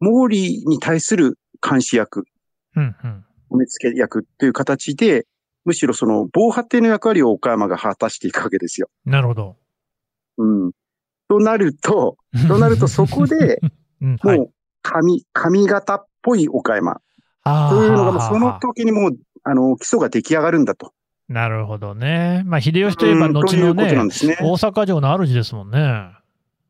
[0.00, 2.24] 毛利に対する監視役、
[2.76, 3.24] うんうん。
[3.50, 5.26] お目付け役っていう形で、
[5.64, 8.88] むしろその防波堤の役割を岡山が果たしていくわけですよ。
[9.04, 9.56] なるほど。
[10.38, 10.72] うん。
[11.28, 12.16] となると、
[12.48, 13.60] となるとそこで。
[14.00, 14.52] もう、
[14.82, 17.00] 髪、髪型っぽい岡山。
[17.44, 20.92] というのが、その時にもう、あの、基礎が出来上がるんだと。
[21.28, 22.42] なるほどね。
[22.46, 24.38] まあ、秀吉といえばうん後のということなんね、ですね。
[24.40, 26.12] 大阪城の主ですもんね。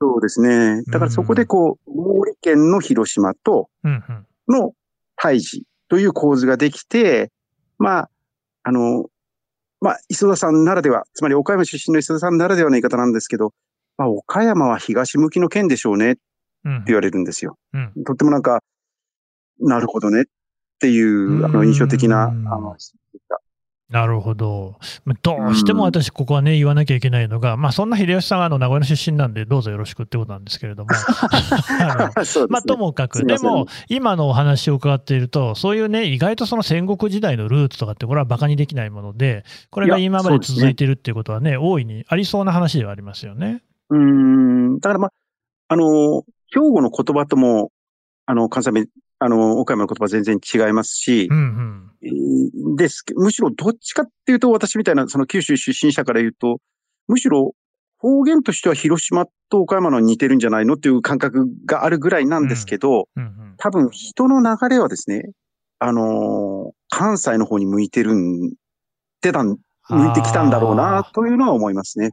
[0.00, 0.82] そうですね。
[0.84, 4.26] だからそこでこう、毛利県の広島とうんうん。
[4.48, 4.72] の
[5.16, 7.32] 対峙という構図ができて、
[7.76, 8.10] まあ、
[8.62, 9.06] あの、
[9.80, 13.52] まあ、磯田さんならでは、つまり岡山出身の磯田さんならではの言い方なんですけど、
[13.98, 16.20] まあ、岡山は東向きの県でしょうねって
[16.64, 17.58] うん言われるんですよ。
[17.72, 18.04] うん。
[18.04, 18.62] とってもなんか、
[19.60, 20.24] なるほどねっ
[20.78, 22.76] ていう、あの、うん印象的な、あの、
[23.90, 24.78] なるほど。
[25.04, 30.90] まあどうしても私、ここはね、言わなきゃいけないのが、まあ、そんな秀吉さんはあの名古屋の出身なんで、どうぞよろしくってことなんですけれども。
[30.94, 32.46] あね。
[32.48, 43.62] まあ、ともかく、でも、今のお話を伺っていると、そういうね、意外とその戦国時代のルーツとかって、これは馬鹿にできないもので、これが今まで続いてるっていうことはね、大いにありそうな話ではありますよね。
[43.90, 44.78] うーん。
[44.78, 45.12] だからまあ、
[45.66, 46.22] あの、
[46.52, 47.72] 兵庫の言葉とも、
[48.26, 48.88] あの、関西弁、
[49.22, 51.90] あの、岡山の言葉全然違いますしう、んうん。
[52.02, 53.12] えーですけ。
[53.14, 56.58] むしろどっちかっていうと、私みたいな、その九州出身者から言うと、
[57.06, 57.54] むしろ
[57.98, 63.54] 方言としては広島と岡山の似てるんじゃないのっていう感覚があるぐらいなんですけど、うんうん。
[63.58, 65.30] 多分人の流れはですね、
[65.78, 68.52] あのー関西の方に向いてるん、
[69.20, 72.12] てたん、向いてきたんだろうな、というのは思いますね。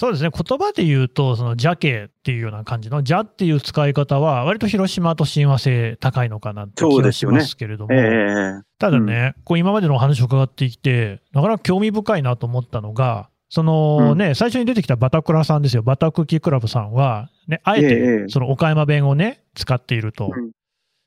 [0.00, 20.30] そうですね、言葉で言うと、その邪気っていうような感じの、邪っていう使い方は、割と広島と親和性高いのかなって気がしますけれども、ええただね、こう今までのお話を伺ってきて、なかなか興味深いなと思ったのが、そのね、最初に出てきたバタクラさんですよ、バタクキクラブさんは、ね、あええてえその岡山弁をね、使っていると。
[20.34, 20.50] うん。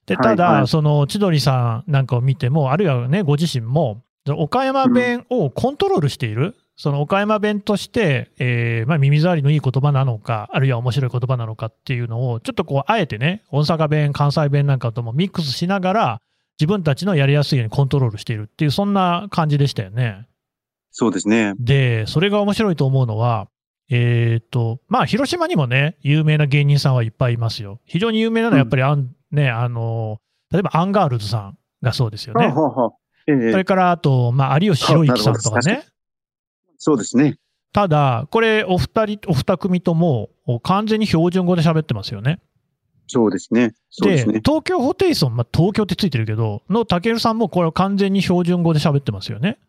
[0.06, 0.56] で、ただ、はい。
[0.58, 4.04] はいその千鳥さんなんかを見ても、あるいはね、ご自身も、
[4.38, 16.22] 岡山弁をコントロールしている、その岡山弁として、えーまあ、耳障りのいい言葉なのか、あるいは面白い言葉なのかっていうのを、ちょっとこう、あえてね、大阪弁、関西弁なんかともミックスしながら、
[16.60, 20.28] 自分たちのやりやすいようにコントロールしているっていう、そんな感じでしたよね。
[20.92, 21.54] そうですね。
[21.60, 23.48] で、それが面白いと思うのは、
[23.90, 27.80] えっ、と、まあ、広島にもね、有名な芸人さんはいっぱいいますよ。
[27.86, 30.20] 非常に有名なのはやっぱりあん、ね、あの、
[30.52, 32.54] 例えばアンガールズさんがそうですよね。
[33.28, 35.86] ええそれから、あと、まあ、有吉弘行さんとかね。
[36.84, 37.38] そうですね。
[37.72, 40.30] ただ、これ、お二人、お二組とも、
[40.64, 42.42] 完全に標準語で喋ってますよね。
[43.08, 43.74] そうですね。
[43.90, 44.42] そうでですね。
[44.46, 49.60] 東京ホテイソン、まあ、東京ってついてるけど、のタケルさんもこれ完全に標準語で喋ってますよね。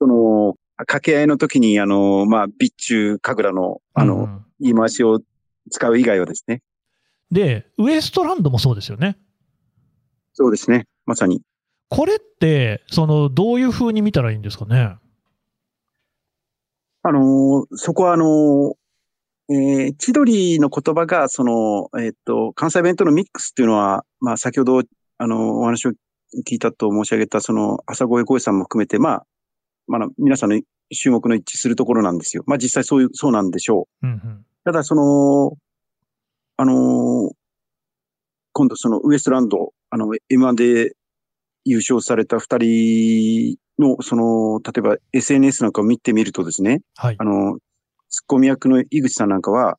[0.00, 5.20] その、掛け合いの時に、あの、まあ、備中神楽の、あの、うん言い回しを
[5.70, 6.62] 使う以外はですね。
[7.30, 9.18] で、ウエストランドもそうですよね。
[10.32, 10.86] そうですね。
[11.06, 11.42] まさに。
[11.90, 14.96] これって、その、どういう風に見たらいいんですかね？
[17.06, 18.74] あのーそこはあのー
[19.50, 24.82] えー千鳥の言葉が、その、えっ、と、関西弁とのミックスっていうのは、まあ、先ほど、
[25.18, 25.90] あの、お話を
[26.46, 29.26] 聞いたと申し上げた、その、朝声声さんも含めて、まあ、
[29.86, 30.58] まあ、皆さんの
[30.90, 32.42] 注目の一致するところなんですよ。
[32.46, 34.06] まあ、実際そういう、そうなんでしょう。
[34.06, 34.46] うんうん。
[34.64, 35.58] ただ、その、
[36.56, 37.34] あのー
[38.56, 40.94] 今度そのウエストランド、あの、M1 で
[41.64, 47.24] 優勝された二人の、その、例えば SNS なんかを見てみるとですね、はいあ。
[47.24, 47.58] の、
[48.08, 49.78] ツッコミ役の井口さんなんかは、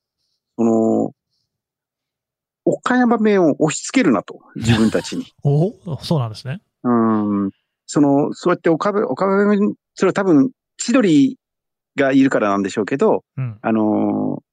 [0.57, 1.11] その、
[2.65, 5.25] 岡山弁を押し付けるなと、 自分たちに。
[5.43, 6.61] おそうなんですね。
[6.83, 6.91] う
[7.47, 7.51] ん。
[7.85, 11.37] その、そうやって岡部、岡部弁、それは多分、千鳥
[11.95, 13.57] がいるからなんでしょうけど、うん。
[13.61, 14.45] あのー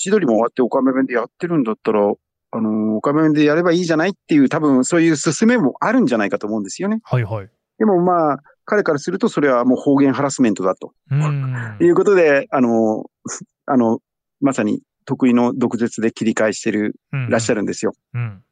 [0.00, 7.00] 千鳥も終わって岡山弁でやってるんだったら、あのー岡山弁でやればいいじゃないっていう多分そういう勧めもあるんじゃないかと思うんですよね。
[7.02, 7.50] はいはい。
[7.78, 11.78] でもまあ、彼からするとそれはもう方言ハラスメントだとうん。
[11.80, 14.00] いうことで、あのーあの、
[14.42, 17.60] まさに得意の毒舌で切り返してる、らっしゃる。
[17.60, 17.94] るんですよ。
[18.12, 18.42] うん。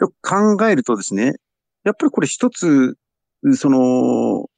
[0.00, 1.34] よく考えるとですね、
[1.84, 2.96] やっぱりこれ一つ、
[3.56, 4.48] その、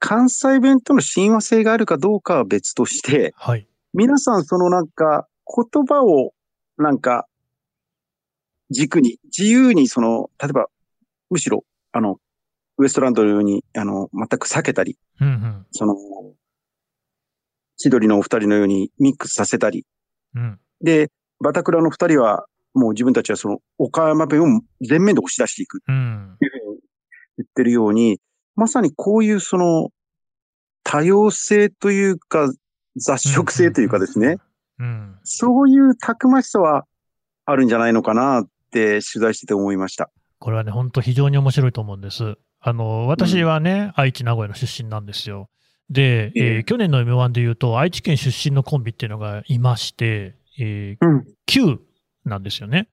[0.00, 3.68] 関西弁との親和性があるかどうかは別として、はい。
[3.94, 6.32] 皆さんそのなんか言葉を
[6.76, 7.26] なんか
[8.70, 10.66] 軸に自由にその、例えば
[11.30, 12.18] むしろあの、
[12.78, 15.66] ウエストランドのようにあの、全く避けたり、うんうん。
[15.72, 15.96] その、
[17.76, 19.84] 千鳥のお二人のようにミックスさせたり、
[20.34, 20.58] うん。
[20.80, 21.10] で、
[21.40, 26.34] バタクラの二人はもう自分たちはその岡山弁を全面で押し出していくうん。
[26.34, 26.80] っていうふうに
[27.38, 28.20] 言ってるように、
[28.54, 29.90] まさにこういうその
[30.84, 32.52] 多様性というか、
[32.96, 34.38] 雑食性というかですね、
[34.78, 35.18] うん。
[35.24, 36.84] そういうたくましさは
[37.44, 40.10] あるんじゃないのかなって取材してて思いました。
[40.38, 42.36] これはね、本当非常に面白いと思うんです。
[42.60, 45.48] あの、私はね、愛知、名古屋の出身なんですよ。
[45.90, 51.24] で、えーええ去年の M1 で言うと、愛知県出身のコンビっていうのがいまして、えーうん。
[51.46, 51.78] Q
[52.24, 52.88] なんですよね。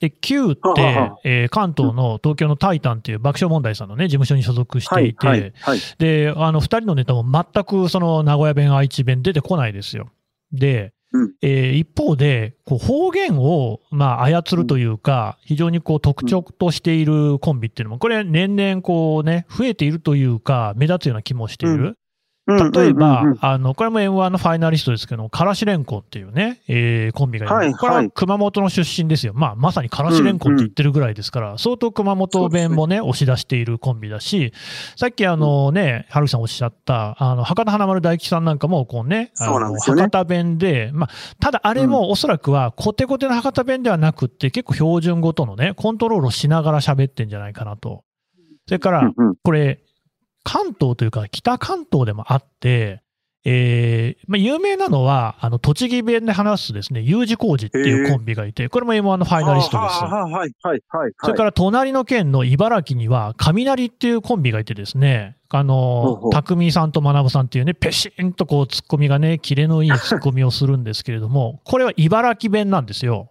[0.00, 5.78] で、Q って、はははえー関東の東京のタイタンっていう爆笑問題さんのね、事務所に所属していて、はい、はい。
[5.98, 10.10] で、あの、二人のネタも全くその名古屋弁、愛知弁出てこないですよ。
[10.52, 21.96] で、うんえー一方で、こう方言を、まあ、操るというか、非常にこう特徴としているコンビっていうのも、これ年々こうね、増えているというか、目立つような気もしている。
[22.56, 27.54] 例えば、あの、これも M1 のファイナリストですけど、からしれんこんっていうね、えーコンビがいる。
[27.54, 29.32] はいこれははい熊本の出身ですよ。
[29.34, 34.52] まあ、まさにからしれんこんって言ってるぐらいですから、相当熊本弁もね、押し出しているコンビだし、
[34.96, 41.10] さっきあのね、春樹さんおっしゃった、あの、博多華丸大吉さんなんかも、こうね、あの、博多弁で、まあ、
[41.40, 48.04] ただあれもおそらくは、コテコテの博多弁ではなくって、結構標準語とのね、コントロールをしながら喋ってんじゃないかなと。
[48.66, 49.10] それから、
[49.42, 49.80] これ、
[50.44, 53.02] 関東というか、北関東でもあって、
[53.44, 60.04] えーまあ、有名なのは、あの、栃木弁で話すですね、U 字工事っていうコンビがいて、これも M1 のファイナリストです。
[60.04, 61.12] はい、はい、はい、はい。
[61.22, 73.30] それから隣の県の茨城には、雷っていうコンビがいてですね、あの匠さんと学さんっていうね、ペシンとこう、ツッコミがね、キレのいいツッコミをするんですけれども、これは茨城弁なんですよ。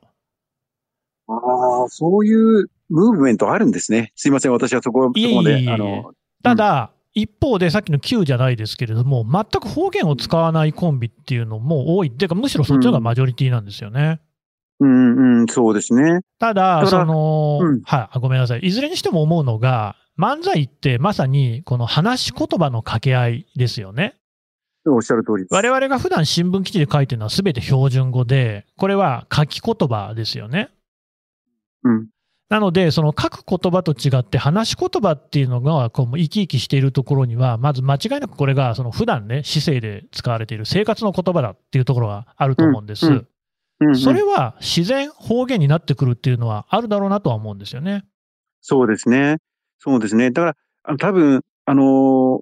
[1.28, 4.12] ああ、そういうムーブメントあるんですね。
[4.16, 12.12] すいません、私はそこ、まで、えいえあの、ただ、一方でさっきの Q じゃないですけれども、全く方言を使わないコンビっていうのも多い。
[12.12, 14.22] てか、むしろそっちの方がマジョリティなんですよね。
[14.80, 16.22] うん、うん、そうですね。
[16.40, 18.60] ただ、ただその、うんはいあ、ごめんなさい。
[18.60, 24.16] いずれにしても思うのが、漫才ってまさにこの話し言葉の掛け合いですよね。
[24.86, 25.54] おっしゃる通りです。
[25.54, 30.70] 我々が普段新聞記事で書いてるのは全て標準語で、これは書き言葉ですよね。
[31.84, 32.08] うん。
[32.50, 43.06] なので、その書く言葉と違って、話し言葉っていうのがこう生き生きしているところには、まず間違いなくこれがその普段ね、市政で使われている生活の言葉だっていうところがあると思うんです。
[43.06, 43.30] うんうんうん
[43.96, 48.04] それは自然方言になってくるっていうのはあるだろうなとは思うんですよね。
[48.60, 49.38] そうですね。
[49.78, 50.32] そうですね。
[50.32, 52.42] だから、あの多分、あのー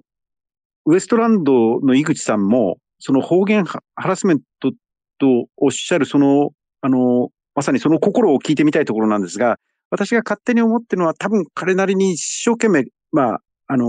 [0.86, 4.72] ウエストランドの井口さんも、その方言ハハラスメント
[5.20, 9.58] とおっしゃる、その、あのーまさにその心を聞いてみたいところなんですが、
[9.90, 13.88] 私が勝手に思ってるのは、多分彼なりに一生懸命、まあ、あのー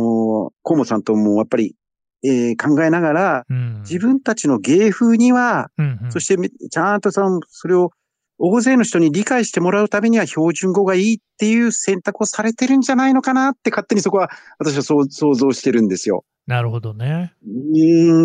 [0.63, 1.75] 河本さんともやっぱり、
[2.23, 7.91] えー考えながら、うん、自分たちの芸風には、うんうんそしてめ、ちゃんとその、それを
[8.37, 16.23] 大勢の人に理解してもらうためには標準語がいいっていう選択をされてるんじゃないのかなって勝手にそこは私はそう想像してるんですよ。
[16.47, 17.33] なるほどね。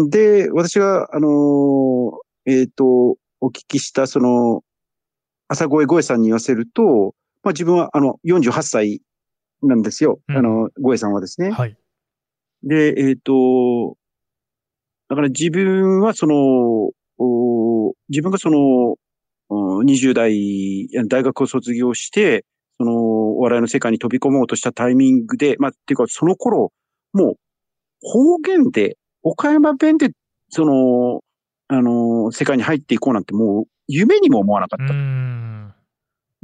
[0.09, 2.11] で、私が、あのー
[2.47, 4.63] えっ、と、お聞きしたその、
[5.49, 9.03] 朝声声さんに言わせると、まあ自分はあの48歳
[9.63, 10.21] なんですよ。
[10.29, 11.51] うんあの、声さんはですね。
[11.51, 11.77] はい。
[12.63, 13.97] で、えっ、と、
[15.09, 18.97] だから自分はその、お自分がその、
[19.51, 22.45] お20代、大学を卒業して、
[22.79, 26.73] その、お笑いの世界に飛び込もうとしたタイミングで、まあ、っていうか、その頃、
[27.13, 27.35] もう、
[28.01, 30.11] 方言で、岡山弁で、
[30.49, 31.21] その、
[31.69, 34.95] あの、世界に入っていこうなんて、もう、夢にも思わなかうった。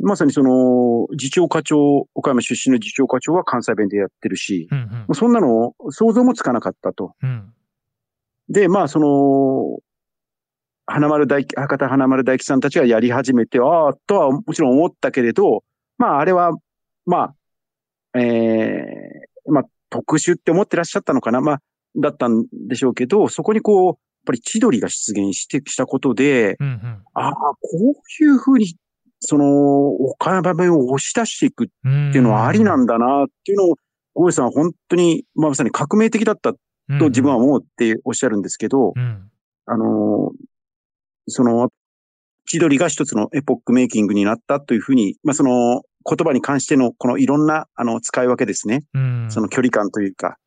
[0.01, 0.05] ん。
[0.05, 7.15] まさにその、次長課長、岡山出身の次長課長は関西弁でやってるし、うんうんそんなの想像もつかなかったと。
[7.23, 7.53] うん。
[8.49, 9.79] で、まあ、その、
[10.87, 15.63] 花丸大吉、博多花丸大吉さんたちがやり始めて、ああ、とはもちろん思ったけれど、
[15.99, 16.53] まあ、あれは、
[17.07, 17.35] ま
[18.15, 21.63] あ、ええまあ、特殊って思ってらっしゃったのかな、まあ、
[21.97, 28.77] だったんでしょうけど、そこにこう、やっぱり千鳥が出現してきたことで、うんうんああ、こういうふうに、
[29.21, 32.11] その、岡山弁を押し出していくっうん。
[32.13, 33.77] ていうのはありなんだな、っていうのを、
[34.15, 36.59] ゴエさんは本当に、まあ、まさに革命的だったと
[37.09, 39.31] 自分は思うっておっしゃるんですけど、うん。
[39.67, 40.33] あの、
[41.29, 41.69] その、
[42.47, 48.83] 千鳥が一つのエポックメイキングになったというふうに、まあ、その言葉に関してのこのいろんな、あの、使い分けですね。
[48.95, 49.27] うん。
[49.31, 50.39] その距離感というか、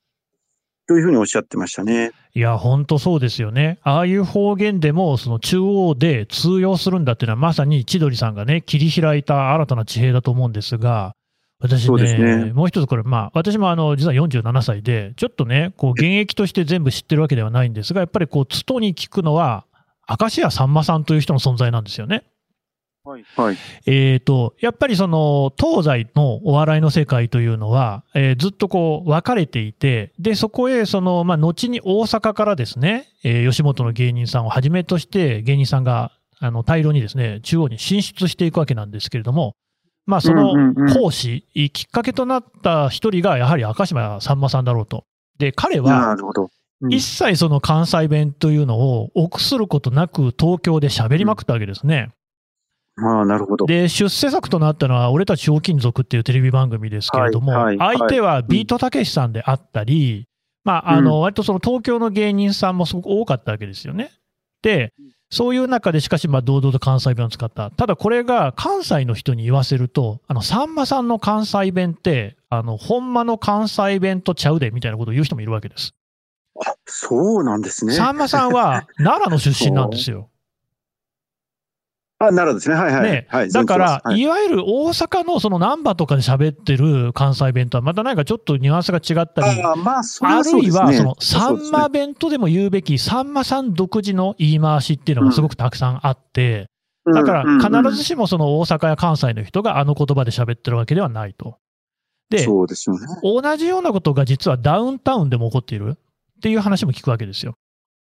[0.88, 2.12] というふうにおっしゃってましたね。
[2.36, 3.80] いや、本当そうですよね。
[3.84, 11.16] ああいう方言でも、その中央で通用するんだっていうのは、まさに千鳥さんがね、切り開いた新たな地平だと思うんですが、
[11.60, 19.66] 私ね、ねもう一つこれ、まあ、私もあの、実は47歳で、ちょっとね、こう、現役として全部知ってるわけではないんですが、やっぱりこう、つとに聞くのは、
[20.10, 22.24] 明石家さんまさんという人の存在なんですよね。
[23.06, 23.26] はい。
[23.36, 23.58] はい。
[23.86, 39.54] えーと、やっぱりその、東西のお笑いの世界というのは、えーずっとこう、分かれていて、で、そこへ、その、まあ、後に大阪からですね、えー吉本の芸人さんをはじめとして、芸人さんが、あの、大量にですね、中央に進出していくわけなんですけれども、
[40.06, 45.04] まあ、そのうんうんうん講師、きっかけとなった一人が、やはり赤島さんまさんだろうと。
[45.40, 46.44] で、彼はな、るほど。
[46.44, 46.50] うん
[46.90, 52.10] 一切その関西弁というのを臆することなく東京で喋りまくったわけですね。
[53.02, 53.66] ああ、なるほど。
[53.66, 60.28] で、出世作となったのは、俺たちひょうきん族っていうテレビ番組ですけれども、はいはい相手はビートたけしさんであったり、
[60.64, 64.12] まあ、あの、割とその東京の芸人さんもすごく多かったわけですよね。
[64.62, 64.94] で、
[65.30, 67.72] そういう中でしかし、まあ、堂々と関西弁を使った。
[67.72, 75.94] ただこれが関西の人に言わせると、あの、さんまさんの関西弁って、あの、ほんまの関西弁とちゃうで、みたいなことを言う人もいるわけです。
[76.64, 77.94] あ、そうなんですね。
[77.94, 80.30] さんまさんは奈良の出身なんですよ。
[82.28, 82.76] あ、なるですね。
[82.76, 83.04] はいはい。
[83.04, 90.88] ねはい、だから、はいいわゆる大阪のその難波とかで喋ってる関西弁とは、またなんかちょっとニュアンスが違ったり、ああ、まあ、それあはそうですね。
[90.88, 96.68] るいは、その、そさんま弁とでも言うべき、さんまさん独自の言い回しっていうのがすごくたくさんあって、
[97.06, 101.58] だからうんうんうん必ずしもその大阪や関西の人があの言葉で喋ってるわけではないと。
[102.30, 103.06] で、そうですよね。
[103.22, 107.56] 同じようなことが実はダウンタウンでも起こっているっていう話も聞くわけですよ。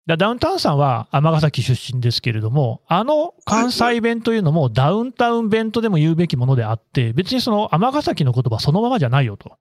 [0.05, 9.57] だダウンタウンさんは尼崎出身ですけれども、あの関西弁というのもダウンタウン弁とでも言うべきものであって、別にその尼崎の言葉そのままじゃないよと。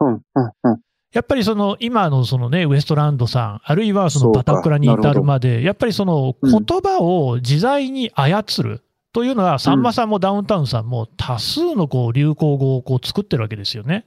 [0.00, 0.20] うん、うん、
[0.64, 0.80] うん。
[1.12, 8.82] やっぱりその今のそのね、ウエストランドさん、あるいはそのバタクラに至なるまで、やっぱりそのうん言葉を自在に操る
[9.12, 14.06] というのは、さんまさんもダウンタウンさんも多数のこう流行語をこう作ってるわけですよね。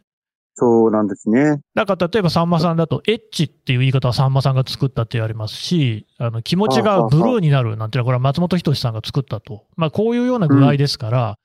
[0.56, 1.62] そうなんですね。
[1.74, 9.66] だから例えばさんまさんだと、エッチっていう言い方はさんまさんが作ったって言われますし、あの気持ちがブルーになるなんていうのは、これは松本人志さんが作ったと。
[9.76, 11.38] まあこういうような具合ですから、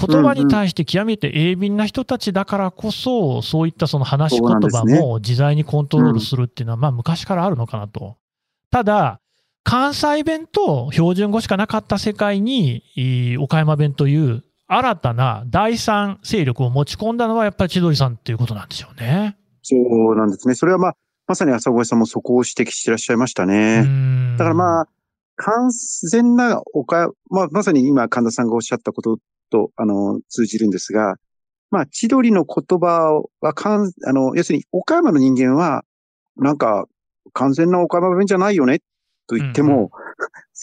[0.00, 8.16] 言葉に対して極めて鋭敏な人たちだからこそ、そういったその話し言葉も自在にコントロールするっていうのは、まあ昔からあるのかなと。
[8.70, 9.18] ただ、
[9.64, 12.82] 関西弁と標準語しかなかった世界に、
[13.40, 14.44] 岡山弁という
[14.74, 19.36] 新たな第三勢力を持ち込んだのはやっぱり千鳥さんっていうことなんでしょうね。
[19.62, 20.54] そうなんですね。
[20.54, 20.96] それはまあ、
[21.26, 23.84] まさに朝越さんもそこを指摘してらっしゃいましたね。
[24.38, 24.88] だからまあ、あ、
[25.36, 25.70] 完
[26.10, 29.18] 全な岡、まあ、まさに今神田さんがおっしゃったこと
[29.50, 31.16] と、あの、通じるんですが、
[31.70, 35.84] まあ、千鳥の言葉はかん、あの、要するに岡山の人間は、
[36.36, 36.86] なんか、
[37.34, 38.78] 完全な岡山弁じゃないよね、
[39.26, 39.88] と言っても、うんう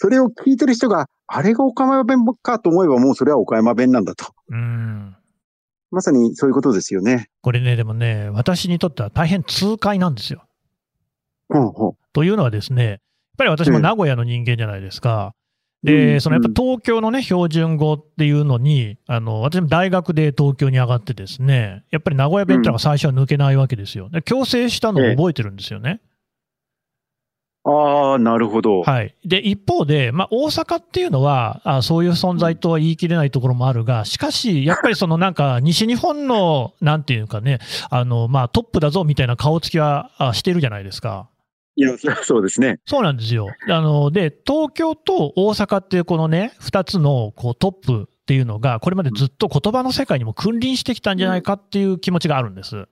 [0.00, 4.32] それを聞いてる人が、あれが岡山弁かと思えばもうそれは岡山弁なんだと。
[4.48, 5.14] うん。
[5.90, 7.28] まさにそういうことですよね。
[7.42, 10.42] これね、でもね、私にとっては大変痛快なんですよ。
[11.50, 11.92] ほうほう。
[12.14, 12.98] というのはですね、やっ
[13.36, 15.34] ぱり私も名古屋の人間じゃないですか。
[15.82, 24.08] で、うんそのやっぱ東京のね、標準語っていうのに、あの、私も大学で東京に上がってですね、やっぱり名古屋弁ってのが最初は抜けないわけですよ。
[24.08, 26.00] で強制したのを覚えてるんですよね。
[27.64, 28.80] ああ、なるほど。
[28.80, 29.14] はい。
[29.24, 37.58] で、一方で、まあ、大阪っていうのは、あそういう存在とは言い切れないところもあるが、しかし、やっぱりそのなんか、 西日本の、なんていうかね、
[37.90, 41.28] あの、まあ、トップだぞみたいな顔つきはあしてるじゃないですか。
[41.76, 42.78] いや、 そうですね。
[42.86, 43.48] そうなんですよ。
[43.68, 52.86] あの、で、東京と大阪っていうこのね、二つのこうトップっていうのが、これまでずっと言葉の世界にも君臨してきたんじゃないかっていう気持ちがあるんです。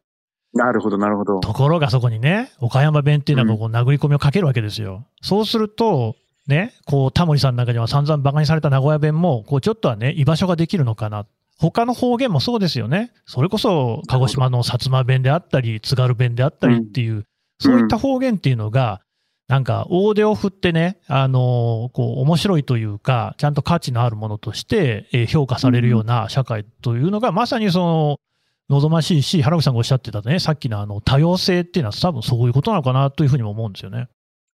[0.59, 1.41] なるほど、なるほど。
[1.41, 5.07] ところがそこにね、岡山弁っていうのがこう殴り込みをかけるわけですよ。
[5.23, 6.17] そうすると、
[6.49, 11.27] ね、こう、タモリさんの中では散々馬鹿にされた名古屋弁も、こう、ちょっとはね、居場所ができるのかな。
[11.61, 13.13] 他の方言もそうですよね。
[13.27, 17.25] それこそ、鹿児島の薩摩弁であったり、津軽弁であったりっていう、
[17.61, 19.01] そういった方言っていうのが、
[19.49, 28.21] なんか、大手を振ってね、あのーこう、面白いというか、ちゃんと価値のあるものとして、えー評価されるような社会というのが、まさにその、
[28.69, 34.09] 望ましいし、原口さんがおっしゃってたね、さっきのあの、多様性っていうのは多分そういうことなのかなというふうにも思うんですよね。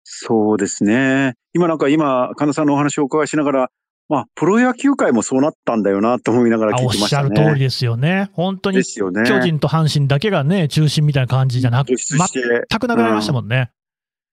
[0.04, 1.36] そうですね。
[1.54, 3.72] 今なんか今、神田さんのお話をお伺いしながら、
[4.10, 7.08] まあ、プロ野球界もそうなったんだよなと思いながらあおっ聞いてましね。
[7.08, 8.32] したゃる通りですよね。
[8.34, 8.84] 本当に。
[8.84, 11.96] 巨人と阪神だけがね、中心みたいな感じじゃなく、て。
[11.96, 12.18] 全
[12.80, 13.70] くなくなりましたもんね。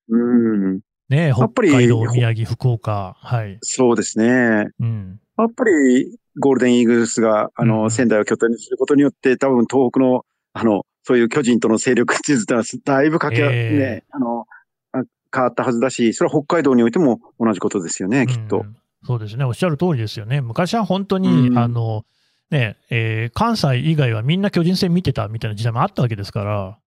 [0.09, 0.81] うん。
[1.11, 3.17] ねやっぱり北海道、宮城、福岡。
[3.21, 3.59] はい。
[3.61, 4.71] そうですね。
[4.81, 5.21] うん。
[5.37, 14.47] やっぱり、ゴールデンイーグルスが、あの、うん仙台を拠点にすることによって、多分東北の、あの、そういう巨人との勢力地図ってのは、だいぶかけ、ええね、あの、
[14.93, 18.61] あ変わったはずだし、それは北海道においても同じことですよね、きっとう。
[18.63, 19.45] んそうですね。
[19.45, 20.41] おっしゃる通りですよね。
[20.41, 22.05] 昔は本当に、うんあの、
[22.51, 26.79] ね、えー関西以外はみんな巨人戦見てたみたいな時代もあったわけですから、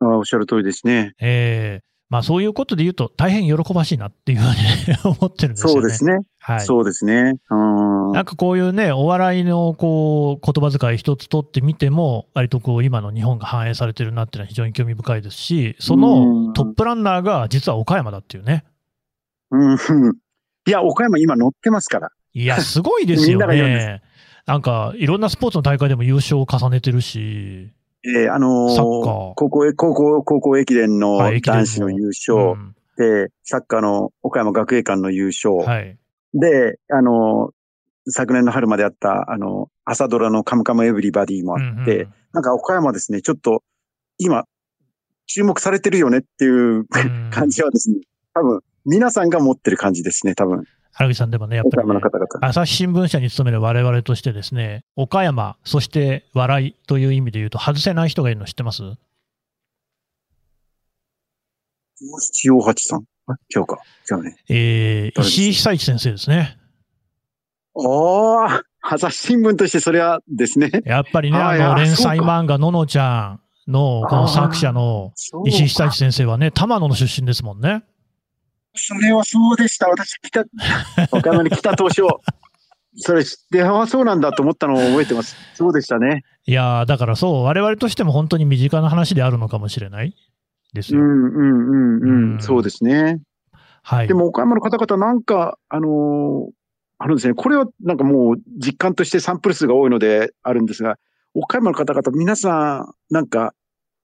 [0.00, 1.14] あおっしゃる通りですね。
[1.20, 5.72] えーまあそういうことで言うと大変喜ばしいなっていうふうにね 思ってるんですよね。
[5.72, 6.18] そうですね。
[6.38, 6.60] はい。
[6.60, 7.34] そうですね。
[7.50, 8.12] うん。
[8.12, 18.64] なんかこういうね、お笑いのこう言葉遣い一つ取ってみても、割とこう今の日本が反映されてるなっていうのは非常に興味深いですし、そのトップランナーが実は岡山だっていうね。
[19.50, 19.76] うん。
[20.66, 22.10] いや、岡山今乗ってますから。
[22.34, 24.00] いや、すごいですよ みんな。
[24.46, 27.72] なんか、いろんなスポーツの大会でも優勝を重ねてるし、
[28.06, 32.74] えーあのー高校、高校、高校駅伝の男子の優勝、うん。
[32.96, 35.98] で、サッカーの岡山学芸館の優勝、はい。
[36.34, 37.54] で、あのー
[38.06, 42.14] 昨年の春まであった、あの、朝ドラのカムカムエブリバディもあって、うん。
[42.34, 43.62] なんか岡山ですね、ちょっと、
[44.18, 44.44] 今、
[45.26, 46.86] 注目されてるよねっていううん。
[47.32, 48.00] 感じはですね、
[48.34, 50.64] 多分、皆さんが持ってる感じですね、多分、
[50.96, 52.00] 原口さんでもね、やっ岡ぱり、ね。
[52.40, 58.82] 朝日新聞社に勤める我々としてですね、岡山、そして笑いという意味で言うと外せない人がいるの知ってます？
[62.20, 63.04] 七王八さん？
[63.26, 63.78] あ、違うか。
[64.10, 64.36] 違うね。
[64.48, 66.58] えー、石井久一先生ですね。
[67.74, 70.70] おー、朝日新聞としてそれはですね。
[70.84, 75.12] やっぱりね、あの、連載漫画、ののちゃんの、この作者の
[75.44, 77.82] 石井久一先生はね、玉野の出身ですもんね。
[78.74, 79.88] それはそうでした。
[79.88, 80.44] 私、北、
[81.16, 82.02] 岡山に来た当初、
[82.96, 85.36] それ知って、ああ、そうなんだと思ったのを覚えてます。
[85.54, 86.24] そうでしたね。
[86.46, 90.14] いやーだからそう、我々としても本当に身近な話であるのかもしれない
[90.72, 91.00] ですよ。
[91.00, 92.40] うん、うん、うん、ううんん。
[92.40, 93.20] そうですね。
[93.82, 94.08] はい。
[94.08, 96.50] でも、岡山の方々なんか、あのー
[96.96, 97.34] あるんですね。
[97.34, 100.96] これはなんかもう実感としてサンプル数が多いのであるんですが、
[101.34, 103.52] 岡山の方々、皆さん、なんか、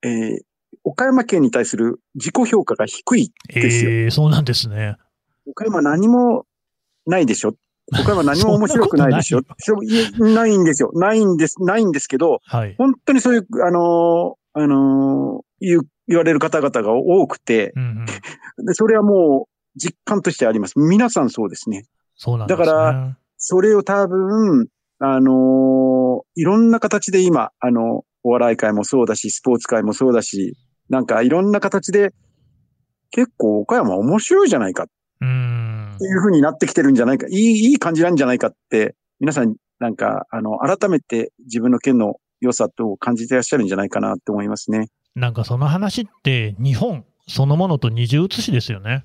[0.03, 0.39] えー
[0.85, 3.91] 岡山県に対する自己評価が低いですよ。
[3.91, 4.97] えー、そうなんですね。
[5.47, 6.47] 岡山何も
[7.07, 7.55] ないでしょ。
[7.93, 9.43] 岡山何も面白くないでしょ。
[9.59, 10.91] そういえないんですよ。
[10.95, 12.75] ないんです、ないんですけど、はい。
[12.79, 17.83] 本当にそういう、あのーあのー言われる方々が多くて、うん
[18.59, 20.79] うん、 でそれはもう実感としてあります。
[20.79, 21.85] 皆さんそうですね。
[22.17, 22.67] そうなんですね。
[22.67, 24.69] だからそれを多分、
[24.99, 30.57] あのーいろんな形で今、あの、お笑い界もそうだし、スポーツ界もそうだし、
[30.91, 32.13] なんかいろんな形で、
[33.11, 34.87] 結構岡山面白いじゃないかっ
[35.21, 35.29] うー
[35.95, 36.05] んて。
[36.05, 44.89] いう風になってきてるんじゃないか、いい、いい感じなんじゃないかって、皆さん、なんか、あの、改めて自分の県の良さと感じてらっしゃるんじゃないかなって思いますね。
[45.15, 49.05] なんかその話って、日本そのものと二重写しですよね。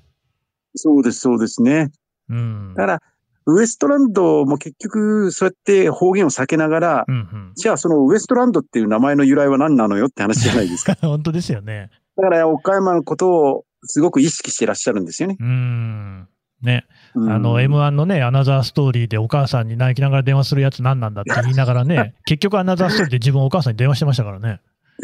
[0.74, 1.90] そうです、そうですね。
[2.28, 2.74] うん。
[2.76, 3.02] だから、
[3.46, 10.96] ウエストランドも結局、そうやって方言を避けながら、うんうん、じゃあそのウエストランドっていう名前の由来は何なのよって話じゃないですか。
[11.00, 11.90] 本当ですよね。
[12.16, 15.36] だから岡山のことをすごく意識してらっしゃるんですよね。
[15.38, 16.28] うーん。
[16.62, 24.60] ね、うんあの、M1 のね、アナザーストーリーでお母さんに泣きながら電話するやつ何なんだって言いながらね、 結局アナザーストーリーで自分お母さんに電話してましたからね。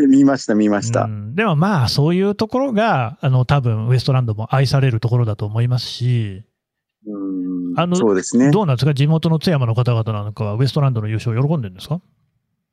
[0.09, 1.05] 見ました、見ました。
[1.05, 6.45] うんでもまあ、そういうところが、あの、多分ウエストランドも愛されるところだと思いますし、
[7.07, 7.41] うん
[7.77, 8.51] あのそうですね。
[8.51, 8.95] どうなんですか？
[8.95, 12.01] 地元の津山の方々なんかはウエストランドの優勝喜んでるんですか？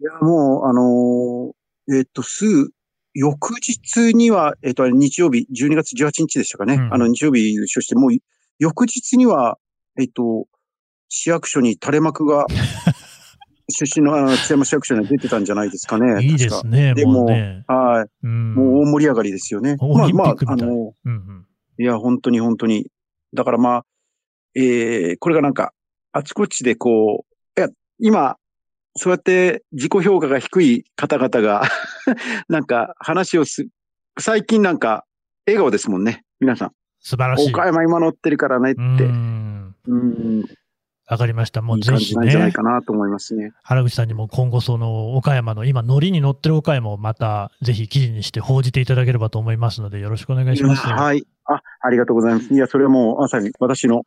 [0.02, 2.70] いや、もう、あのーえっ、と、すぐ、
[3.16, 6.76] 翌日には、えっ、と、日曜日、12月18日でしたかね。
[6.76, 8.12] うんあの、日曜日優勝して、もう、
[8.60, 9.58] 翌日には、
[10.00, 10.46] えっ、と、
[11.10, 12.46] 市役所に垂れ幕が、
[13.72, 16.24] 出身のあの津山市役所に出てたんじゃないですかね。
[16.24, 17.64] いいですね、でももうね。
[17.68, 18.26] はい。
[18.26, 18.56] うん。
[18.56, 19.76] もう大盛り上がりですよね。
[19.80, 21.46] まあ、まあ、あの、うんうん
[21.82, 22.88] いや、本当に本当に。
[23.34, 23.86] だからまあ、
[24.60, 25.74] えー、これがなんか、
[26.12, 28.38] あちこちでこう、いや、今、
[28.96, 31.64] そうやって自己評価が低い方々が、
[32.50, 33.68] なんか話をす、
[34.20, 35.06] 最近なんか、
[35.46, 36.24] 笑顔ですもんね。
[36.40, 36.72] 皆さん。
[37.00, 37.50] 素晴らしい。
[37.52, 38.82] 岡山今乗ってるからねっうて。
[39.06, 39.76] ん。
[39.88, 40.44] うん。
[41.10, 41.64] わかりました。
[41.64, 43.52] もいうぜひねじなんじゃないか、なと思いますね。
[43.64, 50.86] 原口さんにも今後その岡山の今ノリに乗ってる岡山をまたぜひ記事にして報じていただければと思いますのでよろしくお願いします。
[50.86, 51.26] はい。
[51.46, 52.54] あ、ありがとうございます。
[52.54, 54.04] いや、それはもうまさに私の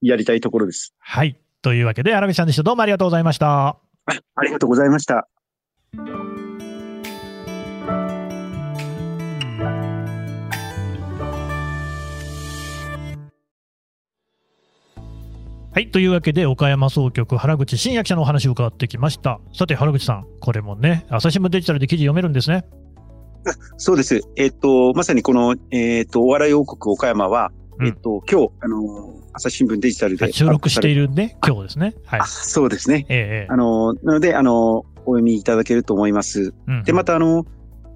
[0.00, 0.94] やりたいところです。
[0.98, 1.40] はい。
[1.62, 2.62] というわけで原口さんでした。
[2.62, 3.78] どうもありがとうございました。
[4.06, 5.28] ありがとうございました。
[15.78, 15.90] はい。
[15.92, 19.38] というわけで、岡山総局、原口真也記者のお話を伺ってきました。
[19.52, 22.64] さて、原口さん、これもね、朝日新聞デジタルで記事読めるんですね。
[23.78, 24.20] そうです。
[24.36, 30.32] えっ、と、まさにこの、えっ、と、お笑い王国岡山は、うんえっ、と、今日、あの、朝日新聞デジタルで。
[30.32, 31.06] 収録している。
[31.06, 31.94] るね、今日ですね。
[32.04, 32.26] はいあ。
[32.26, 33.06] そうですね。
[33.08, 36.52] ええええあの、なので、あの、お読みいただけると思います。
[36.66, 37.46] うんで、また、あの、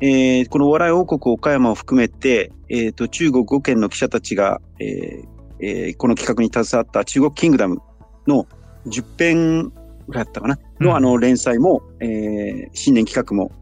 [0.00, 5.24] えーこのお笑い王国岡山を含めて、えっ、と、中国5県の記者たちが、えー
[5.60, 7.78] えーこの企画に携わった中国キングダム
[8.26, 8.46] の
[8.86, 9.72] 10編
[10.08, 10.58] ぐらいだったかな？
[10.80, 13.52] の、うんあの、連載も、えー新年企画も、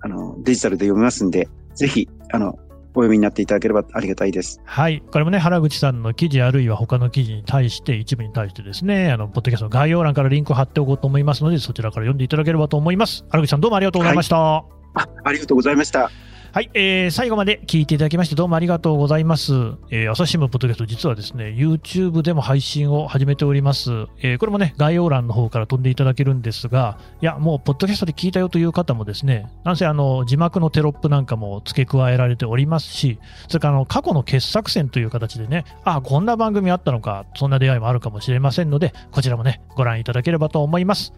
[0.00, 2.58] あの、デジタルで読めますんで、ぜひ、あの、
[2.96, 4.60] お読みになっていただければありがたいです。
[4.64, 5.02] はい。
[5.12, 13.24] これもね、原口さんの記事あるいは他の記事に対して、一部に対してですね、あの、ポッドキャストの概要欄からリンクを貼っておこうと思いますので、そちらから読んでいただければと思います。
[13.30, 14.36] 原口さんどうもありがとうございました。
[14.38, 16.10] あありがとうございました。
[16.56, 19.52] はい、えー最後まで聞いていただきましてどうもありがとうございます。
[19.90, 23.90] えー朝日新聞ポッドキャスト実はですね、YouTube でも配信を始めております。
[24.22, 41.12] えーこれもね、概要欄の方から飛んでいただけるんですが、いや、もうポッドキャストで聞いたよという方もですね、なんせあの、字幕のテロップなんかも付け加えられておりますし、それからあの、過去の傑作選という形でね、あ、こんな番組あったのか、そんな出会いもあるかもしれませんので、こちらもね、ご覧いただければと思います。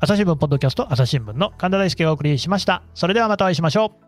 [0.00, 2.82] 朝日新聞ポッドキャスト朝日新聞の神田大輔がお送りしました。
[2.94, 4.07] それではまたお会いしましょう。